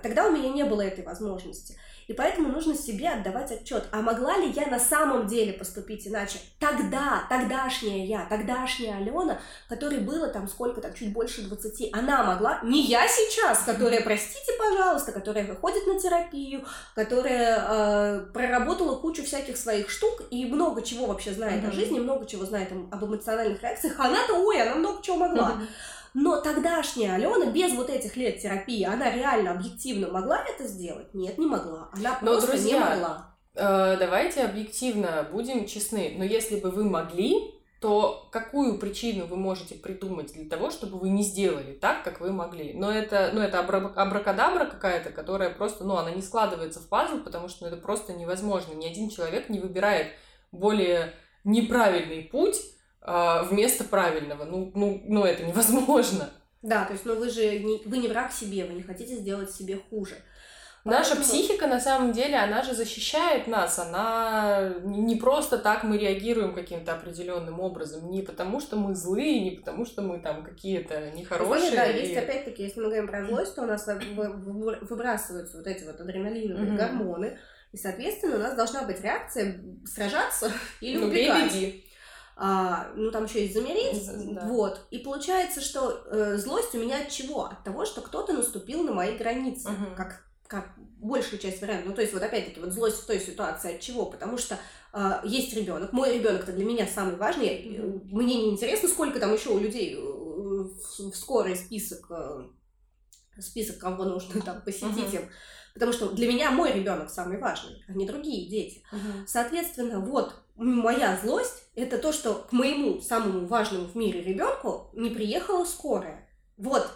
тогда 0.02 0.28
у 0.28 0.30
меня 0.30 0.50
не 0.50 0.64
было 0.64 0.82
этой 0.82 1.04
возможности. 1.04 1.76
И 2.06 2.12
поэтому 2.12 2.50
нужно 2.50 2.76
себе 2.76 3.08
отдавать 3.08 3.50
отчет. 3.50 3.88
А 3.90 4.00
могла 4.00 4.36
ли 4.36 4.50
я 4.50 4.66
на 4.66 4.78
самом 4.78 5.26
деле 5.26 5.52
поступить 5.52 6.06
иначе? 6.06 6.38
Тогда, 6.60 7.24
тогдашняя 7.28 8.06
я, 8.06 8.26
тогдашняя 8.26 8.98
Алена, 8.98 9.40
которой 9.68 9.98
было 9.98 10.28
там 10.28 10.48
сколько 10.48 10.80
там, 10.80 10.94
чуть 10.94 11.12
больше 11.12 11.42
20, 11.42 11.92
она 11.92 12.22
могла, 12.22 12.60
не 12.62 12.86
я 12.86 13.08
сейчас, 13.08 13.64
которая, 13.64 14.02
простите, 14.02 14.52
пожалуйста, 14.56 15.10
которая 15.10 15.46
выходит 15.46 15.84
на 15.86 15.98
терапию, 15.98 16.64
которая 16.94 17.64
э, 17.68 18.26
проработала 18.32 18.96
кучу 18.96 19.22
всяких 19.22 19.56
своих 19.56 19.90
штук 19.90 20.22
и 20.30 20.46
много 20.46 20.82
чего 20.82 21.06
вообще 21.06 21.32
знает 21.32 21.62
mm-hmm. 21.62 21.68
о 21.68 21.72
жизни, 21.72 21.98
много 21.98 22.26
чего 22.26 22.44
знает 22.44 22.68
там, 22.68 22.88
об 22.90 23.04
эмоциональных 23.04 23.62
реакциях. 23.62 23.98
Она-то, 23.98 24.34
ой, 24.34 24.60
она 24.62 24.76
много 24.76 25.02
чего 25.02 25.16
могла. 25.16 25.52
Mm-hmm. 25.52 25.66
Но 26.14 26.40
тогдашняя 26.40 27.16
Алена 27.16 27.46
без 27.50 27.74
вот 27.74 27.90
этих 27.90 28.16
лет 28.16 28.40
терапии, 28.40 28.84
она 28.84 29.10
реально 29.10 29.50
объективно 29.50 30.08
могла 30.08 30.42
это 30.42 30.66
сделать? 30.66 31.12
Нет, 31.12 31.36
не 31.36 31.46
могла. 31.46 31.90
Она 31.92 32.18
Но, 32.22 32.32
просто 32.32 32.52
друзья, 32.52 32.78
не 32.78 32.80
могла. 32.80 33.36
Э, 33.54 33.96
давайте 33.98 34.44
объективно 34.44 35.28
будем 35.30 35.66
честны. 35.66 36.14
Но 36.16 36.24
если 36.24 36.58
бы 36.58 36.70
вы 36.70 36.84
могли, 36.84 37.55
то 37.80 38.28
какую 38.32 38.78
причину 38.78 39.26
вы 39.26 39.36
можете 39.36 39.74
придумать 39.74 40.32
для 40.32 40.48
того, 40.48 40.70
чтобы 40.70 40.98
вы 40.98 41.10
не 41.10 41.22
сделали 41.22 41.72
так, 41.72 42.02
как 42.02 42.20
вы 42.20 42.32
могли? 42.32 42.72
Но 42.72 42.90
это, 42.90 43.30
ну, 43.34 43.40
это 43.40 43.60
абракадабра 43.60 44.64
какая-то, 44.64 45.10
которая 45.10 45.50
просто, 45.50 45.84
ну, 45.84 45.96
она 45.96 46.10
не 46.10 46.22
складывается 46.22 46.80
в 46.80 46.88
пазл, 46.88 47.18
потому 47.18 47.48
что 47.48 47.64
ну, 47.64 47.72
это 47.72 47.76
просто 47.76 48.14
невозможно. 48.14 48.74
Ни 48.74 48.86
один 48.86 49.10
человек 49.10 49.50
не 49.50 49.60
выбирает 49.60 50.08
более 50.52 51.12
неправильный 51.44 52.22
путь, 52.22 52.60
а, 53.02 53.44
вместо 53.44 53.84
правильного. 53.84 54.44
Ну, 54.44 54.72
ну, 54.74 55.00
ну, 55.04 55.24
это 55.24 55.44
невозможно. 55.44 56.30
Да, 56.62 56.84
то 56.84 56.94
есть, 56.94 57.04
ну 57.04 57.14
вы 57.14 57.30
же 57.30 57.60
не, 57.60 57.80
вы 57.84 57.98
не 57.98 58.08
враг 58.08 58.32
себе, 58.32 58.64
вы 58.64 58.72
не 58.72 58.82
хотите 58.82 59.16
сделать 59.16 59.52
себе 59.52 59.78
хуже. 59.88 60.16
Наша 60.86 61.16
Поэтому... 61.16 61.24
психика, 61.24 61.66
на 61.66 61.80
самом 61.80 62.12
деле, 62.12 62.36
она 62.36 62.62
же 62.62 62.72
защищает 62.72 63.48
нас. 63.48 63.78
Она 63.78 64.74
не 64.84 65.16
просто 65.16 65.58
так 65.58 65.82
мы 65.82 65.98
реагируем 65.98 66.54
каким-то 66.54 66.92
определенным 66.92 67.58
образом. 67.58 68.08
Не 68.08 68.22
потому, 68.22 68.60
что 68.60 68.76
мы 68.76 68.94
злые, 68.94 69.40
не 69.40 69.50
потому, 69.50 69.84
что 69.84 70.02
мы 70.02 70.20
там 70.20 70.44
какие-то 70.44 71.10
нехорошие. 71.10 71.72
Да, 71.72 71.86
и... 71.86 72.06
есть 72.06 72.16
опять-таки, 72.16 72.62
если 72.62 72.80
мы 72.80 72.86
говорим 72.86 73.08
про 73.08 73.26
злость, 73.26 73.56
то 73.56 73.62
у 73.62 73.66
нас 73.66 73.86
выбрасываются 73.86 75.56
вот 75.56 75.66
эти 75.66 75.82
вот 75.82 76.00
адреналиновые 76.00 76.70
mm-hmm. 76.70 76.76
гормоны. 76.76 77.38
И, 77.72 77.76
соответственно, 77.76 78.36
у 78.36 78.40
нас 78.40 78.54
должна 78.54 78.82
быть 78.82 79.00
реакция 79.00 79.60
сражаться 79.84 80.52
или 80.80 80.98
ну, 80.98 81.08
убегать. 81.08 81.52
Бей, 81.52 81.84
а, 82.38 82.88
ну 82.94 83.10
там 83.10 83.24
еще 83.24 83.42
есть 83.42 83.54
замерить, 83.54 84.34
да. 84.34 84.42
вот. 84.46 84.86
И 84.90 84.98
получается, 84.98 85.62
что 85.62 86.04
э, 86.10 86.36
злость 86.36 86.74
у 86.74 86.78
меня 86.78 87.00
от 87.00 87.08
чего? 87.08 87.46
От 87.46 87.64
того, 87.64 87.86
что 87.86 88.02
кто-то 88.02 88.34
наступил 88.34 88.84
на 88.84 88.92
мои 88.92 89.16
границы, 89.16 89.70
угу. 89.70 89.96
как 89.96 90.22
как 90.48 90.74
большая 90.78 91.38
часть 91.38 91.60
вариантов. 91.60 91.88
Ну, 91.88 91.94
то 91.94 92.00
есть, 92.00 92.12
вот 92.12 92.22
опять-таки, 92.22 92.60
вот 92.60 92.72
злость 92.72 93.02
в 93.02 93.06
той 93.06 93.20
ситуации 93.20 93.74
от 93.74 93.80
чего? 93.80 94.06
Потому 94.06 94.38
что 94.38 94.58
э, 94.92 95.20
есть 95.24 95.54
ребенок. 95.54 95.92
Мой 95.92 96.14
ребенок 96.14 96.42
это 96.42 96.52
для 96.52 96.64
меня 96.64 96.86
самый 96.86 97.16
важный. 97.16 97.48
mm 97.48 98.00
Мне 98.04 98.36
не 98.36 98.50
интересно, 98.50 98.88
сколько 98.88 99.20
там 99.20 99.32
еще 99.32 99.50
у 99.50 99.58
людей 99.58 99.94
э, 99.94 100.00
в, 100.00 101.10
в 101.10 101.16
скорый 101.16 101.56
список, 101.56 102.06
э, 102.10 102.48
список, 103.40 103.78
кого 103.78 104.04
нужно 104.04 104.40
там 104.42 104.62
посетить 104.62 105.14
им. 105.14 105.28
Потому 105.74 105.92
что 105.92 106.08
для 106.10 106.26
меня 106.26 106.50
мой 106.50 106.72
ребенок 106.72 107.10
самый 107.10 107.38
важный, 107.38 107.84
а 107.86 107.92
не 107.92 108.06
другие 108.06 108.48
дети. 108.48 108.82
uh 108.92 109.26
Соответственно, 109.26 110.00
вот 110.00 110.34
моя 110.56 111.18
злость 111.22 111.64
это 111.74 111.98
то, 111.98 112.12
что 112.12 112.46
к 112.48 112.52
моему 112.52 113.00
самому 113.00 113.46
важному 113.46 113.86
в 113.86 113.94
мире 113.94 114.22
ребенку 114.22 114.90
не 114.94 115.10
приехала 115.10 115.64
скорая. 115.64 116.28
Вот. 116.56 116.88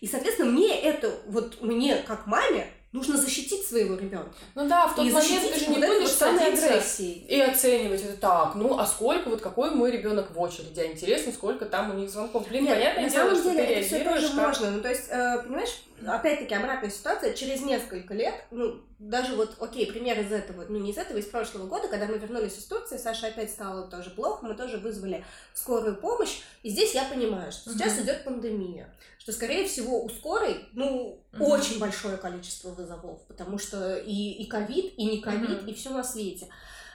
И, 0.00 0.06
соответственно, 0.06 0.50
мне 0.50 0.78
это, 0.80 1.12
вот 1.26 1.62
мне, 1.62 1.96
как 1.96 2.26
маме, 2.26 2.66
нужно 2.92 3.16
защитить 3.16 3.64
своего 3.64 3.94
ребенка. 3.94 4.30
Ну 4.54 4.68
да, 4.68 4.88
в 4.88 4.96
тот 4.96 5.06
и 5.06 5.10
момент 5.10 5.52
ты 5.52 5.60
же 5.60 5.66
не 5.68 5.78
вот 5.78 5.86
будешь 5.86 6.08
садиться 6.08 6.82
и 6.98 7.40
оценивать 7.40 8.02
это 8.02 8.16
так. 8.16 8.54
Ну, 8.56 8.78
а 8.78 8.86
сколько, 8.86 9.28
вот 9.28 9.40
какой 9.40 9.70
мой 9.70 9.90
ребенок 9.90 10.30
в 10.32 10.40
очереди? 10.40 10.80
А 10.80 10.86
интересно, 10.86 11.32
сколько 11.32 11.66
там 11.66 11.90
у 11.90 11.94
них 11.94 12.10
звонков. 12.10 12.48
Блин, 12.48 12.64
Нет, 12.64 12.74
понятное 12.74 13.04
на 13.04 13.10
дело, 13.10 13.34
самом 13.34 13.42
деле, 13.42 13.64
это 13.64 13.86
все 13.86 14.04
тоже 14.04 14.28
как... 14.28 14.36
можно. 14.36 14.70
Ну, 14.70 14.80
то 14.80 14.88
есть, 14.88 15.08
э, 15.08 15.42
понимаешь, 15.44 15.82
опять-таки 16.06 16.54
обратная 16.54 16.90
ситуация, 16.90 17.34
через 17.34 17.60
несколько 17.60 18.14
лет, 18.14 18.34
ну, 18.50 18.80
даже 18.98 19.36
вот, 19.36 19.56
окей, 19.60 19.86
пример 19.86 20.18
из 20.20 20.32
этого, 20.32 20.64
ну, 20.68 20.78
не 20.78 20.90
из 20.90 20.98
этого, 20.98 21.18
из 21.18 21.26
прошлого 21.26 21.66
года, 21.66 21.88
когда 21.88 22.06
мы 22.06 22.18
вернулись 22.18 22.58
из 22.58 22.64
Турции, 22.64 22.96
Саша 22.96 23.28
опять 23.28 23.50
стало 23.50 23.86
тоже 23.86 24.10
плохо, 24.10 24.46
мы 24.46 24.54
тоже 24.54 24.78
вызвали 24.78 25.24
скорую 25.54 25.96
помощь, 25.96 26.40
и 26.62 26.70
здесь 26.70 26.94
я 26.94 27.04
понимаю, 27.04 27.52
что 27.52 27.70
сейчас 27.70 27.98
uh-huh. 27.98 28.02
идет 28.02 28.24
пандемия, 28.24 28.92
что, 29.20 29.32
скорее 29.32 29.68
всего, 29.68 30.02
у 30.02 30.08
скорой, 30.08 30.64
ну, 30.72 31.22
uh-huh. 31.32 31.44
очень 31.44 31.78
большое 31.78 32.16
количество 32.16 32.70
вызовов, 32.70 33.20
потому 33.28 33.58
что 33.58 33.98
и 33.98 34.44
ковид, 34.46 34.94
и, 34.96 35.02
и 35.02 35.04
не 35.04 35.20
ковид, 35.20 35.50
uh-huh. 35.50 35.70
и 35.70 35.74
все 35.74 35.90
на 35.90 36.02
свете. 36.02 36.48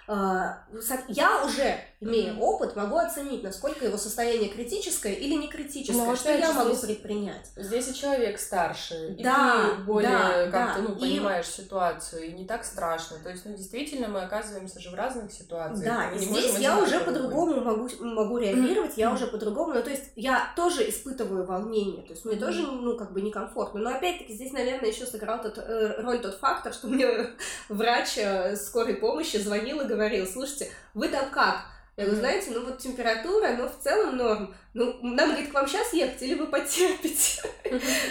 А, 0.08 0.60
я 1.08 1.44
уже, 1.44 1.80
имея 2.00 2.34
mm-hmm. 2.34 2.40
опыт, 2.40 2.76
могу 2.76 2.98
оценить, 2.98 3.42
насколько 3.42 3.86
его 3.86 3.98
состояние 3.98 4.50
критическое 4.50 5.14
или 5.14 5.34
не 5.34 5.48
критическое, 5.48 5.98
Но, 5.98 6.16
что 6.16 6.32
я 6.32 6.54
могу 6.54 6.74
здесь, 6.74 6.86
предпринять. 6.86 7.52
Здесь 7.56 7.88
и 7.88 7.96
человек 7.96 8.40
старше, 8.40 9.16
да, 9.20 9.72
и 9.74 9.78
ты 9.78 9.84
более 9.84 10.12
да, 10.12 10.52
как-то, 10.52 10.82
да. 10.82 10.90
ну, 10.90 10.96
понимаешь 10.96 11.48
и... 11.50 11.62
ситуацию, 11.62 12.28
и 12.28 12.34
не 12.34 12.46
так 12.46 12.66
страшно. 12.66 13.18
То 13.24 13.32
есть, 13.32 13.46
ну, 13.46 13.56
действительно, 13.56 14.08
мы 14.08 14.22
оказываемся 14.22 14.80
же 14.80 14.92
в 14.92 14.94
разных 14.94 15.32
ситуациях. 15.32 15.84
Да, 15.84 16.12
и 16.12 16.20
здесь 16.20 16.60
я 16.60 16.78
уже 16.80 17.00
по-другому 17.00 17.62
могу, 17.62 17.90
могу 18.00 18.38
реагировать, 18.38 18.92
mm-hmm. 18.92 19.00
я 19.00 19.12
уже 19.12 19.26
по-другому, 19.26 19.74
ну, 19.74 19.82
то 19.82 19.90
есть, 19.90 20.12
я 20.16 20.54
тоже 20.56 20.88
испытываю 20.88 21.46
волнение, 21.46 22.04
то 22.04 22.12
есть, 22.12 22.26
мне 22.26 22.36
mm-hmm. 22.36 22.40
тоже, 22.40 22.62
ну, 22.62 22.96
как 22.96 23.12
бы 23.12 23.22
некомфортно. 23.22 23.80
Но, 23.80 23.90
опять-таки, 23.90 24.34
здесь, 24.36 24.54
наверное, 24.54 24.92
еще 24.92 25.08
сыграл 25.08 25.42
тот, 25.42 25.58
э, 25.58 25.96
роль 26.02 26.20
тот 26.20 26.36
фактор, 26.36 26.74
что 26.74 26.90
мне 26.90 27.08
врач 27.70 28.20
э, 28.20 28.56
скорой 28.56 28.94
помощи 28.94 29.38
звонил 29.38 29.82
и 29.82 29.86
говорил, 29.86 29.95
слушайте, 30.26 30.70
вы 30.94 31.08
там 31.10 31.30
как? 31.32 31.66
Я 31.98 32.04
говорю, 32.04 32.20
знаете, 32.20 32.52
ну 32.52 32.66
вот 32.66 32.78
температура, 32.78 33.56
но 33.58 33.70
в 33.70 33.80
целом 33.80 34.18
норм. 34.18 34.54
Ну, 34.74 35.00
нам, 35.02 35.30
говорит, 35.30 35.50
к 35.50 35.54
вам 35.54 35.66
сейчас 35.66 35.94
ехать, 35.94 36.22
или 36.22 36.34
вы 36.34 36.48
потерпите? 36.48 37.42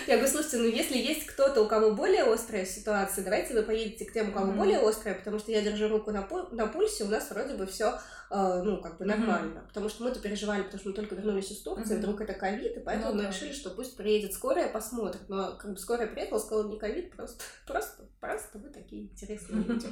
Я 0.07 0.17
говорю, 0.17 0.27
слушайте, 0.27 0.57
ну 0.57 0.65
если 0.65 0.97
есть 0.97 1.27
кто-то, 1.27 1.63
у 1.63 1.69
кого 1.69 1.91
более 1.91 2.23
острая 2.23 2.65
ситуация, 2.65 3.23
давайте 3.23 3.53
вы 3.53 3.63
поедете 3.63 4.07
к 4.07 4.15
тем, 4.15 4.31
у 4.31 4.33
кого 4.33 4.53
более 4.53 4.79
острая, 4.79 5.15
потому 5.15 5.39
что 5.39 5.53
я 5.53 5.61
держу 5.61 5.89
руку 5.89 6.13
на, 6.13 6.27
на 6.53 6.67
пульсе, 6.67 7.05
у 7.05 7.09
нас 7.09 7.29
вроде 7.29 7.57
бы 7.57 7.67
все, 7.67 8.01
э, 8.31 8.63
ну, 8.65 8.81
как 8.81 8.97
бы 8.97 9.05
нормально. 9.05 9.67
Потому 9.69 9.91
что 9.91 10.05
мы-то 10.05 10.19
переживали, 10.19 10.63
потому 10.63 10.81
что 10.81 10.89
мы 10.89 10.95
только 10.95 11.15
вернулись 11.15 11.51
из 11.51 11.61
Турции, 11.61 11.97
вдруг 11.99 12.23
это 12.23 12.33
ковид, 12.33 12.79
и 12.79 12.81
поэтому 12.81 13.13
ну 13.13 13.23
мы 13.23 13.29
решили, 13.29 13.53
что 13.53 13.69
пусть 13.69 13.99
приедет 13.99 14.33
скорая, 14.33 14.71
посмотрит. 14.71 15.29
Но 15.29 15.59
как 15.59 15.73
бы 15.73 15.77
скорая 15.77 16.07
приехала, 16.07 16.39
сказала, 16.39 16.67
не 16.67 16.79
ковид, 16.79 17.15
просто, 17.15 17.45
просто, 17.67 18.09
просто 18.19 18.59
вы 18.59 18.71
такие 18.71 19.03
интересные 19.03 19.63
люди. 19.69 19.89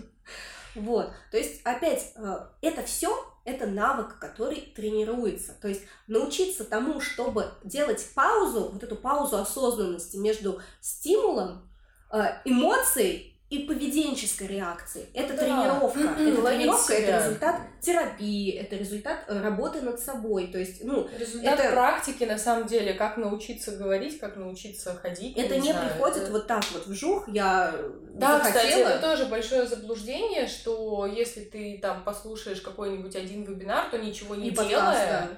Вот, 0.74 1.11
то 1.30 1.37
есть 1.37 1.61
опять 1.64 2.12
э, 2.16 2.46
это 2.62 2.82
все 2.82 3.32
это 3.44 3.66
навык, 3.66 4.18
который 4.18 4.72
тренируется. 4.74 5.52
То 5.61 5.68
есть 5.68 5.82
научиться 6.06 6.64
тому, 6.64 7.00
чтобы 7.00 7.50
делать 7.64 8.06
паузу, 8.14 8.70
вот 8.72 8.82
эту 8.82 8.96
паузу 8.96 9.37
осознанности 9.37 10.16
между 10.16 10.61
стимулом, 10.80 11.68
э, 12.12 12.22
эмоцией 12.44 13.31
и 13.52 13.58
поведенческой 13.58 14.46
реакции. 14.46 15.06
Это 15.12 15.34
да. 15.34 15.44
тренировка. 15.44 16.00
Это 16.00 16.14
тренировка, 16.14 16.94
это 16.94 17.18
результат 17.18 17.60
терапии, 17.82 18.50
это 18.52 18.76
результат 18.76 19.24
э, 19.28 19.42
работы 19.42 19.82
над 19.82 20.00
собой. 20.00 20.46
То 20.46 20.58
есть, 20.58 20.82
ну, 20.82 21.06
результат 21.18 21.60
это... 21.60 21.72
практики 21.72 22.24
на 22.24 22.38
самом 22.38 22.66
деле, 22.66 22.94
как 22.94 23.18
научиться 23.18 23.72
говорить, 23.72 24.18
как 24.18 24.36
научиться 24.36 24.94
ходить. 24.94 25.36
Это 25.36 25.56
не, 25.56 25.66
не 25.66 25.72
знаю, 25.72 25.90
приходит 25.90 26.22
это... 26.22 26.32
вот 26.32 26.46
так 26.46 26.64
вот 26.72 26.86
вжух, 26.86 27.28
я 27.28 27.74
Да, 28.14 28.38
захотела. 28.38 28.64
кстати, 28.64 28.80
это 28.80 28.98
тоже 29.00 29.26
большое 29.26 29.66
заблуждение, 29.66 30.46
что 30.46 31.04
если 31.04 31.42
ты 31.42 31.78
там 31.82 32.04
послушаешь 32.04 32.62
какой-нибудь 32.62 33.14
один 33.14 33.44
вебинар, 33.44 33.90
то 33.90 33.98
ничего 33.98 34.34
не 34.34 34.48
и 34.48 34.50
делая. 34.52 34.66
Подкаст, 34.70 35.08
да 35.10 35.28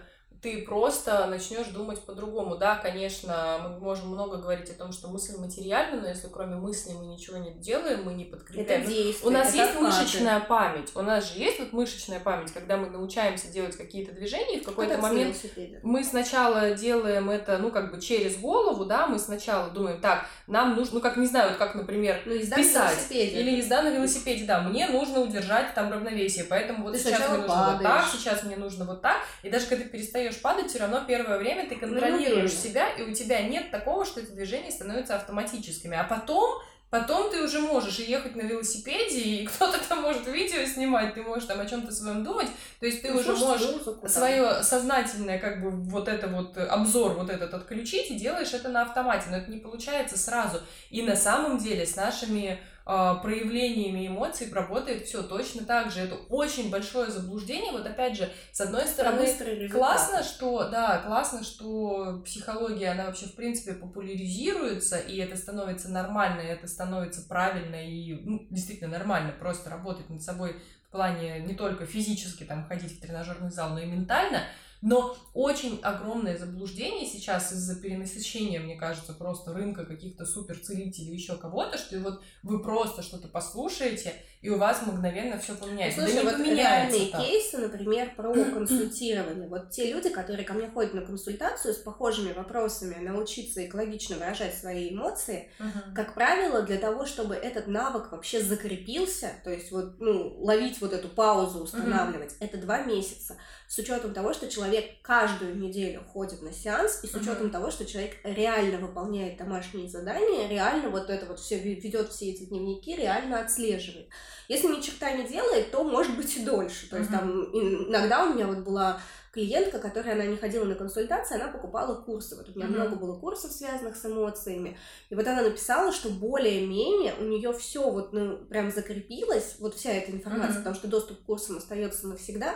ты 0.44 0.60
просто 0.60 1.26
начнешь 1.26 1.68
думать 1.68 1.98
по-другому. 2.00 2.56
Да, 2.56 2.76
конечно, 2.76 3.60
мы 3.62 3.78
можем 3.80 4.08
много 4.08 4.36
говорить 4.36 4.68
о 4.68 4.74
том, 4.74 4.92
что 4.92 5.08
мысль 5.08 5.38
материальна, 5.38 6.02
но 6.02 6.08
если 6.08 6.28
кроме 6.28 6.56
мысли 6.56 6.92
мы 6.92 7.06
ничего 7.06 7.38
не 7.38 7.52
делаем, 7.54 8.04
мы 8.04 8.12
не 8.12 8.26
подкрепляем. 8.26 8.82
Это 8.82 8.86
действие, 8.86 9.26
у 9.26 9.32
нас 9.32 9.48
это 9.48 9.56
есть 9.56 9.72
факты. 9.72 9.84
мышечная 9.86 10.40
память. 10.40 10.90
У 10.94 11.00
нас 11.00 11.32
же 11.32 11.38
есть 11.38 11.60
вот 11.60 11.72
мышечная 11.72 12.20
память, 12.20 12.52
когда 12.52 12.76
мы 12.76 12.90
научаемся 12.90 13.48
делать 13.48 13.74
какие-то 13.74 14.12
движения, 14.12 14.58
и 14.58 14.60
в 14.60 14.64
какой-то 14.64 14.98
момент 14.98 15.34
мы 15.82 16.04
сначала 16.04 16.72
делаем 16.72 17.30
это, 17.30 17.56
ну, 17.56 17.70
как 17.70 17.94
бы 17.94 17.98
через 17.98 18.36
голову, 18.36 18.84
да, 18.84 19.06
мы 19.06 19.18
сначала 19.18 19.70
думаем, 19.70 19.98
так, 20.02 20.26
нам 20.46 20.76
нужно, 20.76 20.96
ну, 20.96 21.00
как, 21.00 21.16
не 21.16 21.26
знаю, 21.26 21.48
вот 21.48 21.58
как, 21.58 21.74
например, 21.74 22.20
ну, 22.26 22.38
писать. 22.38 23.10
Или 23.10 23.56
езда 23.56 23.80
на 23.80 23.88
велосипеде, 23.88 24.44
да, 24.44 24.60
мне 24.60 24.88
нужно 24.88 25.20
удержать 25.20 25.72
там 25.74 25.90
равновесие, 25.90 26.44
поэтому 26.44 26.84
вот 26.84 26.92
ты 26.92 26.98
сейчас 26.98 27.30
мне 27.30 27.38
нужно 27.38 27.48
падаешь. 27.48 27.72
вот 27.72 27.82
так, 27.82 28.08
сейчас 28.12 28.42
мне 28.42 28.56
нужно 28.56 28.84
вот 28.84 29.00
так, 29.00 29.16
и 29.42 29.48
даже 29.48 29.66
когда 29.68 29.84
ты 29.84 29.88
перестаешь 29.88 30.33
начнешь 30.34 30.42
падать, 30.42 30.70
все 30.70 30.80
равно 30.80 31.02
первое 31.06 31.38
время 31.38 31.68
ты 31.68 31.76
контролируешь 31.76 32.52
ну, 32.52 32.68
себя, 32.68 32.88
и 32.90 33.02
у 33.02 33.12
тебя 33.12 33.42
нет 33.42 33.70
такого, 33.70 34.04
что 34.04 34.20
эти 34.20 34.30
движения 34.30 34.70
становятся 34.70 35.16
автоматическими. 35.16 35.96
А 35.96 36.04
потом 36.04 36.62
Потом 36.90 37.28
ты 37.28 37.42
уже 37.42 37.58
можешь 37.58 37.98
и 37.98 38.04
ехать 38.04 38.36
на 38.36 38.42
велосипеде, 38.42 39.18
и 39.18 39.46
кто-то 39.48 39.80
там 39.88 40.02
может 40.02 40.28
видео 40.28 40.64
снимать, 40.64 41.14
ты 41.14 41.22
можешь 41.22 41.48
там 41.48 41.58
о 41.58 41.66
чем-то 41.66 41.90
своем 41.90 42.22
думать. 42.22 42.46
То 42.78 42.86
есть 42.86 43.02
ты 43.02 43.10
ну, 43.10 43.18
уже 43.18 43.34
можешь 43.34 43.68
музыку, 43.68 44.08
свое 44.08 44.42
да. 44.42 44.62
сознательное, 44.62 45.40
как 45.40 45.60
бы, 45.60 45.72
вот 45.72 46.06
это 46.06 46.28
вот 46.28 46.56
обзор 46.56 47.14
вот 47.14 47.30
этот 47.30 47.52
отключить 47.52 48.12
и 48.12 48.14
делаешь 48.14 48.52
это 48.52 48.68
на 48.68 48.82
автомате. 48.82 49.24
Но 49.28 49.38
это 49.38 49.50
не 49.50 49.56
получается 49.56 50.16
сразу. 50.16 50.60
И 50.90 51.02
на 51.02 51.16
самом 51.16 51.58
деле 51.58 51.84
с 51.84 51.96
нашими 51.96 52.60
проявлениями 52.84 54.06
эмоций 54.06 54.52
работает 54.52 55.06
все 55.06 55.22
точно 55.22 55.64
так 55.64 55.90
же. 55.90 56.00
Это 56.00 56.16
очень 56.28 56.70
большое 56.70 57.10
заблуждение. 57.10 57.72
Вот 57.72 57.86
опять 57.86 58.16
же, 58.16 58.30
с 58.52 58.60
одной 58.60 58.86
стороны, 58.86 59.68
классно, 59.70 60.22
что 60.22 60.68
да, 60.68 60.98
классно, 60.98 61.42
что 61.42 62.22
психология, 62.24 62.90
она 62.90 63.06
вообще 63.06 63.26
в 63.26 63.34
принципе 63.34 63.72
популяризируется, 63.72 64.98
и 64.98 65.16
это 65.16 65.36
становится 65.36 65.90
нормально, 65.90 66.42
и 66.42 66.46
это 66.46 66.68
становится 66.68 67.26
правильно 67.26 67.76
и 67.76 68.20
ну, 68.22 68.46
действительно 68.50 68.90
нормально 68.90 69.32
просто 69.38 69.70
работать 69.70 70.10
над 70.10 70.22
собой 70.22 70.60
в 70.86 70.90
плане 70.92 71.40
не 71.40 71.54
только 71.54 71.86
физически 71.86 72.44
там 72.44 72.66
ходить 72.66 72.98
в 72.98 73.00
тренажерный 73.00 73.50
зал, 73.50 73.70
но 73.70 73.80
и 73.80 73.86
ментально. 73.86 74.42
Но 74.84 75.16
очень 75.32 75.80
огромное 75.82 76.36
заблуждение 76.36 77.06
сейчас 77.06 77.52
из-за 77.52 77.80
перенасыщения, 77.80 78.60
мне 78.60 78.76
кажется, 78.76 79.14
просто 79.14 79.54
рынка 79.54 79.86
каких-то 79.86 80.26
суперцелителей, 80.26 81.14
еще 81.14 81.36
кого-то, 81.36 81.78
что 81.78 81.98
вот 82.00 82.22
вы 82.42 82.62
просто 82.62 83.00
что-то 83.00 83.28
послушаете, 83.28 84.12
и 84.42 84.50
у 84.50 84.58
вас 84.58 84.82
мгновенно 84.82 85.38
все 85.38 85.54
поменяется. 85.54 86.00
Слушай, 86.02 86.22
да 86.22 86.30
вот 86.30 86.46
реальные 86.46 87.06
так. 87.06 87.22
кейсы, 87.22 87.56
например, 87.56 88.14
про 88.14 88.34
консультирование. 88.34 89.48
Вот 89.48 89.70
те 89.70 89.90
люди, 89.90 90.10
которые 90.10 90.44
ко 90.44 90.52
мне 90.52 90.68
ходят 90.68 90.92
на 90.92 91.00
консультацию 91.00 91.72
с 91.72 91.78
похожими 91.78 92.34
вопросами, 92.34 93.02
научиться 93.02 93.64
экологично 93.64 94.16
выражать 94.16 94.54
свои 94.54 94.90
эмоции, 94.90 95.50
uh-huh. 95.58 95.94
как 95.94 96.12
правило, 96.12 96.60
для 96.60 96.76
того, 96.76 97.06
чтобы 97.06 97.34
этот 97.34 97.68
навык 97.68 98.12
вообще 98.12 98.42
закрепился, 98.42 99.32
то 99.44 99.50
есть 99.50 99.72
вот, 99.72 99.98
ну, 99.98 100.36
ловить 100.40 100.78
вот 100.82 100.92
эту 100.92 101.08
паузу, 101.08 101.60
устанавливать, 101.60 102.32
uh-huh. 102.32 102.44
это 102.44 102.58
два 102.58 102.82
месяца. 102.82 103.38
С 103.66 103.78
учетом 103.78 104.12
того, 104.12 104.34
что 104.34 104.48
человек 104.48 105.00
каждую 105.02 105.56
неделю 105.56 106.02
ходит 106.12 106.42
на 106.42 106.52
сеанс, 106.52 107.02
и 107.02 107.06
с 107.06 107.14
учетом 107.14 107.46
uh-huh. 107.46 107.50
того, 107.50 107.70
что 107.70 107.86
человек 107.86 108.16
реально 108.22 108.78
выполняет 108.78 109.38
домашние 109.38 109.88
задания, 109.88 110.48
реально 110.48 110.90
вот 110.90 111.08
это 111.10 111.26
вот 111.26 111.40
все 111.40 111.58
ведет 111.58 112.10
все 112.10 112.30
эти 112.30 112.44
дневники, 112.44 112.94
реально 112.94 113.40
отслеживает. 113.40 114.08
Если 114.48 114.68
ни 114.68 114.80
черта 114.80 115.12
не 115.12 115.26
делает, 115.26 115.70
то 115.70 115.82
может 115.82 116.14
быть 116.16 116.36
и 116.36 116.44
дольше. 116.44 116.88
То 116.90 116.98
есть 116.98 117.10
mm-hmm. 117.10 117.18
там 117.18 117.88
иногда 117.88 118.26
у 118.26 118.34
меня 118.34 118.46
вот 118.46 118.58
была 118.58 119.00
клиентка, 119.32 119.80
которая 119.80 120.14
она 120.14 120.26
не 120.26 120.36
ходила 120.36 120.64
на 120.64 120.76
консультации, 120.76 121.34
она 121.34 121.48
покупала 121.48 122.00
курсы. 122.02 122.36
Вот 122.36 122.48
у 122.48 122.52
меня 122.52 122.66
mm-hmm. 122.66 122.70
много 122.70 122.96
было 122.96 123.18
курсов, 123.18 123.50
связанных 123.50 123.96
с 123.96 124.04
эмоциями. 124.04 124.78
И 125.10 125.14
вот 125.14 125.26
она 125.26 125.42
написала, 125.42 125.92
что 125.92 126.10
более-менее 126.10 127.14
у 127.18 127.24
нее 127.24 127.52
все 127.54 127.90
вот 127.90 128.12
ну, 128.12 128.36
прям 128.36 128.70
закрепилось, 128.70 129.56
вот 129.58 129.74
вся 129.74 129.90
эта 129.90 130.12
информация, 130.12 130.52
mm-hmm. 130.52 130.58
потому 130.58 130.76
что 130.76 130.88
доступ 130.88 131.20
к 131.20 131.24
курсам 131.24 131.56
остается 131.56 132.06
навсегда 132.06 132.54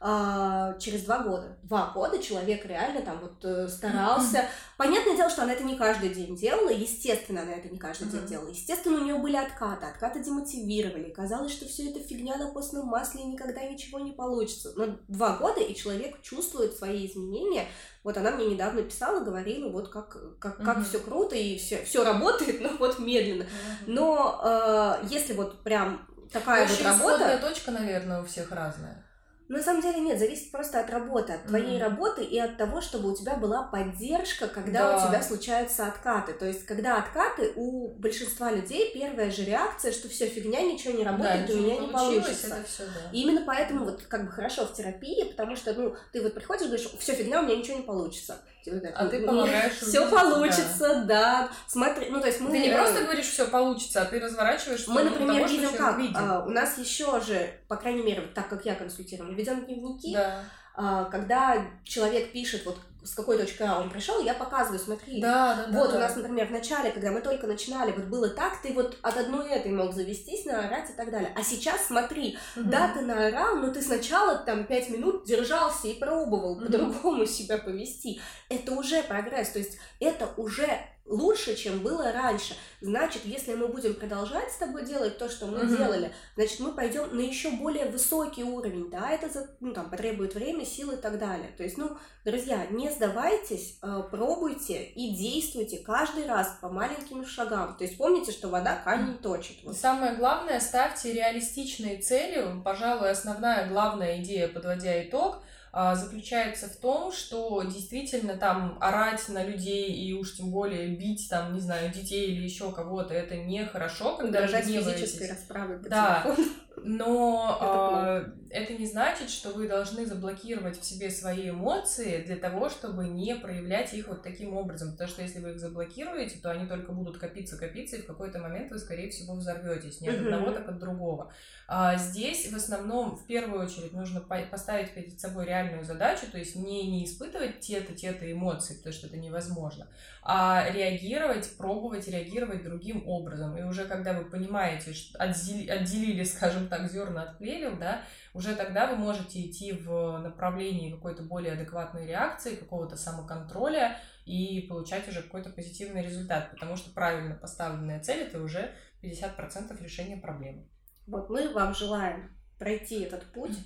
а, 0.00 0.74
через 0.78 1.02
два 1.02 1.24
года. 1.24 1.58
Два 1.64 1.90
года 1.92 2.22
человек 2.22 2.64
реально 2.64 3.02
там 3.02 3.18
вот 3.20 3.44
э, 3.44 3.66
старался. 3.66 4.44
Понятное 4.76 5.16
дело, 5.16 5.28
что 5.28 5.42
она 5.42 5.54
это 5.54 5.64
не 5.64 5.76
каждый 5.76 6.10
день 6.10 6.36
делала, 6.36 6.68
естественно, 6.68 7.42
она 7.42 7.54
это 7.54 7.68
не 7.68 7.78
каждый 7.78 8.08
день 8.08 8.24
делала. 8.26 8.48
Естественно, 8.48 9.00
у 9.00 9.04
нее 9.04 9.16
были 9.16 9.34
откаты, 9.34 9.86
откаты 9.86 10.22
демотивировали. 10.22 11.10
Казалось, 11.10 11.50
что 11.50 11.66
все 11.66 11.90
это 11.90 11.98
фигня 11.98 12.36
на 12.36 12.52
постном 12.52 12.86
масле 12.86 13.22
и 13.22 13.26
никогда 13.26 13.64
ничего 13.64 13.98
не 13.98 14.12
получится. 14.12 14.72
Но 14.76 14.98
два 15.08 15.36
года, 15.36 15.60
и 15.60 15.74
человек 15.74 16.22
чувствует 16.22 16.76
свои 16.76 17.04
изменения. 17.06 17.66
Вот 18.04 18.16
она 18.16 18.30
мне 18.30 18.46
недавно 18.46 18.82
писала, 18.82 19.18
говорила, 19.24 19.68
вот 19.68 19.88
как, 19.88 20.38
как, 20.38 20.62
как 20.62 20.86
все 20.86 21.00
круто 21.00 21.34
и 21.34 21.58
все, 21.58 21.84
все 21.84 22.04
работает, 22.04 22.60
но 22.60 22.70
вот 22.78 23.00
медленно. 23.00 23.46
Но 23.88 24.40
э, 24.44 25.06
если 25.10 25.32
вот 25.32 25.64
прям 25.64 26.06
такая 26.32 26.68
вот 26.68 26.82
работа... 26.82 27.38
точка, 27.38 27.72
наверное, 27.72 28.22
у 28.22 28.24
всех 28.24 28.52
разная. 28.52 29.07
На 29.48 29.62
самом 29.62 29.80
деле 29.80 30.00
нет, 30.00 30.18
зависит 30.18 30.50
просто 30.50 30.78
от 30.78 30.90
работы, 30.90 31.32
от 31.32 31.46
твоей 31.46 31.78
mm-hmm. 31.78 31.82
работы 31.82 32.22
и 32.22 32.38
от 32.38 32.58
того, 32.58 32.82
чтобы 32.82 33.10
у 33.10 33.16
тебя 33.16 33.34
была 33.36 33.62
поддержка, 33.62 34.46
когда 34.46 34.92
да. 34.92 34.96
у 34.96 35.08
тебя 35.08 35.22
случаются 35.22 35.86
откаты. 35.86 36.34
То 36.34 36.46
есть, 36.46 36.66
когда 36.66 36.98
откаты, 36.98 37.52
у 37.56 37.88
большинства 37.94 38.52
людей 38.52 38.92
первая 38.92 39.30
же 39.30 39.44
реакция, 39.44 39.92
что 39.92 40.08
все 40.08 40.26
фигня, 40.26 40.60
ничего 40.60 40.92
не 40.92 41.04
работает, 41.04 41.46
да, 41.46 41.54
у 41.54 41.56
меня 41.56 41.78
не 41.78 41.88
получится. 41.88 42.48
Это 42.48 42.62
все, 42.66 42.84
да. 42.84 43.10
И 43.10 43.22
именно 43.22 43.42
поэтому 43.46 43.86
вот 43.86 44.02
как 44.02 44.26
бы 44.26 44.30
хорошо 44.30 44.66
в 44.66 44.74
терапии, 44.74 45.24
потому 45.24 45.56
что 45.56 45.72
ну 45.72 45.96
ты 46.12 46.22
вот 46.22 46.34
приходишь 46.34 46.64
и 46.64 46.66
говоришь, 46.66 46.90
все 46.98 47.14
фигня, 47.14 47.40
у 47.40 47.44
меня 47.44 47.56
ничего 47.56 47.78
не 47.78 47.84
получится. 47.84 48.42
Типа, 48.64 48.88
а 48.94 49.06
ты 49.06 49.24
помогаешь 49.24 49.72
Все 49.80 50.10
получится, 50.10 51.04
да. 51.04 51.04
да. 51.04 51.50
Смотри, 51.66 52.08
ну 52.10 52.20
то 52.20 52.26
есть 52.26 52.40
мы... 52.40 52.50
Ты 52.50 52.58
не 52.58 52.70
просто 52.70 53.02
говоришь, 53.02 53.26
все 53.26 53.46
получится, 53.46 54.02
а 54.02 54.04
ты 54.04 54.20
разворачиваешь... 54.20 54.86
Мы, 54.88 55.04
например, 55.04 55.48
видим 55.48 55.72
как. 55.72 55.98
А, 56.14 56.44
у 56.44 56.50
нас 56.50 56.76
еще 56.78 57.20
же, 57.20 57.50
по 57.68 57.76
крайней 57.76 58.02
мере, 58.02 58.22
так 58.34 58.48
как 58.48 58.64
я 58.64 58.74
консультирую, 58.74 59.34
ведем 59.38 59.64
дневники. 59.64 60.12
Да. 60.12 60.42
А, 60.74 61.04
когда 61.06 61.66
человек 61.84 62.30
пишет, 62.32 62.64
вот 62.66 62.78
с 63.02 63.14
какой 63.14 63.38
точки 63.38 63.62
А 63.62 63.80
он 63.80 63.90
пришел, 63.90 64.22
я 64.22 64.34
показываю, 64.34 64.78
смотри. 64.78 65.20
Да, 65.20 65.66
да, 65.68 65.78
вот 65.78 65.90
да, 65.90 65.96
у 65.96 66.00
нас, 66.00 66.14
например, 66.16 66.46
в 66.46 66.50
начале, 66.50 66.90
когда 66.90 67.10
мы 67.10 67.20
только 67.20 67.46
начинали, 67.46 67.92
вот 67.92 68.04
было 68.04 68.28
так, 68.28 68.60
ты 68.60 68.72
вот 68.72 68.98
от 69.02 69.16
одной 69.16 69.50
этой 69.50 69.72
мог 69.72 69.94
завестись, 69.94 70.44
наорать 70.44 70.90
и 70.90 70.92
так 70.92 71.10
далее. 71.10 71.32
А 71.34 71.42
сейчас 71.42 71.86
смотри, 71.86 72.38
угу. 72.56 72.68
да, 72.68 72.92
ты 72.92 73.00
наорал, 73.00 73.56
но 73.56 73.72
ты 73.72 73.80
сначала 73.82 74.36
там 74.36 74.66
пять 74.66 74.90
минут 74.90 75.24
держался 75.24 75.88
и 75.88 75.98
пробовал 75.98 76.52
угу. 76.52 76.66
по-другому 76.66 77.26
себя 77.26 77.58
повести. 77.58 78.20
Это 78.48 78.72
уже 78.72 79.02
прогресс, 79.02 79.50
то 79.50 79.58
есть 79.58 79.78
это 80.00 80.28
уже 80.36 80.68
лучше, 81.08 81.56
чем 81.56 81.80
было 81.80 82.12
раньше. 82.12 82.54
Значит, 82.80 83.24
если 83.24 83.54
мы 83.54 83.68
будем 83.68 83.94
продолжать 83.94 84.52
с 84.52 84.56
тобой 84.56 84.84
делать 84.84 85.18
то, 85.18 85.28
что 85.28 85.46
мы 85.46 85.60
угу. 85.60 85.76
делали, 85.76 86.12
значит, 86.36 86.60
мы 86.60 86.72
пойдем 86.72 87.14
на 87.16 87.20
еще 87.20 87.50
более 87.50 87.86
высокий 87.86 88.44
уровень, 88.44 88.90
да, 88.90 89.10
это 89.10 89.28
ну, 89.60 89.72
там, 89.72 89.90
потребует 89.90 90.34
время, 90.34 90.64
силы 90.64 90.94
и 90.94 90.98
так 90.98 91.18
далее. 91.18 91.50
То 91.56 91.64
есть, 91.64 91.76
ну, 91.76 91.96
друзья, 92.24 92.66
не 92.70 92.90
сдавайтесь, 92.90 93.78
э, 93.82 94.02
пробуйте 94.10 94.84
и 94.84 95.14
действуйте 95.14 95.78
каждый 95.78 96.26
раз 96.26 96.56
по 96.60 96.68
маленьким 96.68 97.26
шагам. 97.26 97.76
То 97.76 97.84
есть, 97.84 97.96
помните, 97.96 98.32
что 98.32 98.48
вода 98.48 98.76
камень 98.76 99.18
точит. 99.18 99.64
Вот. 99.64 99.76
Самое 99.76 100.14
главное, 100.14 100.60
ставьте 100.60 101.12
реалистичные 101.12 102.00
цели. 102.00 102.44
Пожалуй, 102.64 103.10
основная 103.10 103.68
главная 103.68 104.22
идея, 104.22 104.48
подводя 104.48 105.02
итог– 105.02 105.42
заключается 105.72 106.68
в 106.68 106.76
том, 106.76 107.12
что 107.12 107.62
действительно 107.62 108.36
там 108.36 108.78
орать 108.80 109.28
на 109.28 109.44
людей 109.44 109.92
и 109.92 110.12
уж 110.14 110.36
тем 110.36 110.50
более 110.50 110.88
бить 110.88 111.28
там, 111.28 111.54
не 111.54 111.60
знаю, 111.60 111.92
детей 111.92 112.32
или 112.32 112.42
еще 112.42 112.72
кого-то, 112.72 113.14
это 113.14 113.36
нехорошо, 113.36 114.16
когда 114.16 114.38
Угрожать 114.38 114.66
физической 114.66 115.30
расправой 115.30 115.78
по 115.78 115.88
да. 115.88 116.22
телефону. 116.24 116.48
Но 116.84 117.58
это, 117.60 118.32
э, 118.50 118.62
это 118.62 118.74
не 118.74 118.86
значит, 118.86 119.30
что 119.30 119.50
вы 119.50 119.68
должны 119.68 120.06
заблокировать 120.06 120.80
в 120.80 120.84
себе 120.84 121.10
свои 121.10 121.50
эмоции 121.50 122.22
для 122.22 122.36
того, 122.36 122.68
чтобы 122.68 123.08
не 123.08 123.34
проявлять 123.34 123.92
их 123.94 124.08
вот 124.08 124.22
таким 124.22 124.56
образом. 124.56 124.92
Потому 124.92 125.10
что 125.10 125.22
если 125.22 125.40
вы 125.40 125.50
их 125.50 125.58
заблокируете, 125.58 126.38
то 126.38 126.50
они 126.50 126.66
только 126.66 126.92
будут 126.92 127.18
копиться, 127.18 127.58
копиться, 127.58 127.96
и 127.96 128.02
в 128.02 128.06
какой-то 128.06 128.38
момент 128.38 128.70
вы, 128.70 128.78
скорее 128.78 129.10
всего, 129.10 129.34
взорветесь. 129.34 130.00
Не 130.00 130.08
от 130.08 130.20
одного, 130.20 130.52
так 130.52 130.68
от 130.68 130.78
другого. 130.78 131.32
А 131.66 131.96
здесь 131.96 132.50
в 132.50 132.56
основном, 132.56 133.16
в 133.16 133.26
первую 133.26 133.64
очередь, 133.64 133.92
нужно 133.92 134.20
поставить 134.20 134.94
перед 134.94 135.20
собой 135.20 135.44
реальную 135.44 135.84
задачу, 135.84 136.26
то 136.30 136.38
есть 136.38 136.56
не, 136.56 136.90
не 136.90 137.04
испытывать 137.04 137.60
те-то, 137.60 137.92
те-то 137.94 138.30
эмоции, 138.30 138.74
потому 138.74 138.94
что 138.94 139.06
это 139.06 139.16
невозможно, 139.16 139.88
а 140.22 140.66
реагировать, 140.70 141.50
пробовать 141.58 142.08
реагировать 142.08 142.64
другим 142.64 143.06
образом. 143.06 143.56
И 143.58 143.62
уже 143.62 143.84
когда 143.84 144.14
вы 144.14 144.24
понимаете, 144.24 144.94
что 144.94 145.18
отделили 145.18 146.24
скажем 146.24 146.68
так, 146.68 146.77
зерна 146.86 147.22
от 147.22 147.38
плевел, 147.38 147.76
да, 147.78 148.02
уже 148.34 148.54
тогда 148.54 148.86
вы 148.86 148.96
можете 148.96 149.44
идти 149.44 149.72
в 149.72 150.18
направлении 150.18 150.92
какой-то 150.92 151.22
более 151.22 151.54
адекватной 151.54 152.06
реакции, 152.06 152.56
какого-то 152.56 152.96
самоконтроля 152.96 153.98
и 154.26 154.66
получать 154.68 155.08
уже 155.08 155.22
какой-то 155.22 155.50
позитивный 155.50 156.04
результат, 156.04 156.50
потому 156.50 156.76
что 156.76 156.90
правильно 156.90 157.34
поставленная 157.34 158.00
цель— 158.00 158.20
это 158.28 158.42
уже 158.42 158.74
50% 159.02 159.82
решения 159.82 160.18
проблемы. 160.18 160.68
Вот 161.06 161.30
мы 161.30 161.52
вам 161.52 161.74
желаем 161.74 162.30
пройти 162.58 163.00
этот 163.00 163.32
путь, 163.32 163.56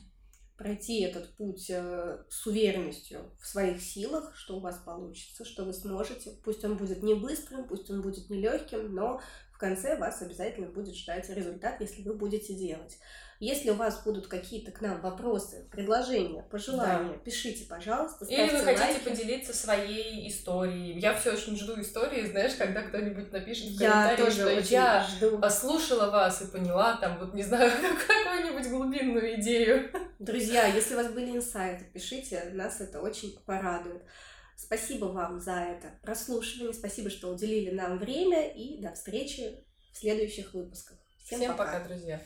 пройти 0.57 1.03
этот 1.03 1.35
путь 1.37 1.69
э, 1.71 2.25
с 2.29 2.47
уверенностью 2.47 3.35
в 3.41 3.47
своих 3.47 3.81
силах, 3.81 4.37
что 4.37 4.59
у 4.59 4.61
вас 4.61 4.77
получится, 4.79 5.45
что 5.45 5.65
вы 5.65 5.73
сможете. 5.73 6.31
Пусть 6.45 6.65
он 6.65 6.77
будет 6.77 7.03
не 7.03 7.15
быстрым, 7.15 7.67
пусть 7.67 7.91
он 7.91 8.01
будет 8.03 8.31
не 8.31 8.41
легким, 8.41 8.95
но 8.95 9.21
конце 9.63 9.97
вас 9.97 10.21
обязательно 10.21 10.67
будет 10.67 10.97
ждать 10.97 11.31
результат, 11.31 11.81
если 11.81 12.03
вы 12.03 12.15
будете 12.15 12.53
делать. 12.53 12.99
Если 13.39 13.71
у 13.71 13.75
вас 13.75 14.03
будут 14.05 14.27
какие-то 14.29 14.71
к 14.71 14.81
нам 14.81 15.01
вопросы, 15.01 15.67
предложения, 15.71 16.43
пожелания, 16.51 17.15
да. 17.15 17.19
пишите, 17.25 17.65
пожалуйста. 17.67 18.25
Или 18.25 18.51
вы 18.51 18.59
хотите 18.59 18.85
лайки. 18.85 19.09
поделиться 19.09 19.53
своей 19.53 20.29
историей. 20.29 20.99
Я 20.99 21.15
все 21.15 21.33
очень 21.33 21.57
жду 21.57 21.81
истории, 21.81 22.27
знаешь, 22.27 22.55
когда 22.55 22.83
кто-нибудь 22.83 23.33
напишет 23.33 23.71
в 23.71 23.79
комментарии, 23.79 24.21
я 24.21 24.25
тоже 24.25 24.37
что 24.37 24.75
я 24.75 25.05
жду. 25.05 25.39
послушала 25.39 26.11
вас 26.11 26.43
и 26.43 26.47
поняла 26.47 26.97
там, 26.99 27.19
вот 27.19 27.35
не 27.35 27.43
знаю, 27.43 27.73
какую-нибудь 28.07 28.69
глубинную 28.69 29.41
идею. 29.41 29.91
Друзья, 30.19 30.67
если 30.67 30.95
у 30.95 30.99
вас 30.99 31.09
были 31.09 31.37
инсайты, 31.37 31.85
пишите, 31.93 32.51
нас 32.53 32.81
это 32.81 33.01
очень 33.01 33.37
порадует. 33.45 34.03
Спасибо 34.65 35.07
вам 35.07 35.41
за 35.41 35.53
это 35.53 35.99
прослушивание, 36.03 36.73
спасибо, 36.73 37.11
что 37.11 37.29
уделили 37.29 37.71
нам 37.71 37.99
время, 37.99 38.49
и 38.49 38.81
до 38.81 38.93
встречи 38.93 39.65
в 39.93 39.99
следующих 39.99 40.55
выпусках. 40.55 40.99
Всем, 41.25 41.39
Всем 41.41 41.57
пока. 41.57 41.73
пока, 41.73 41.89
друзья. 41.89 42.23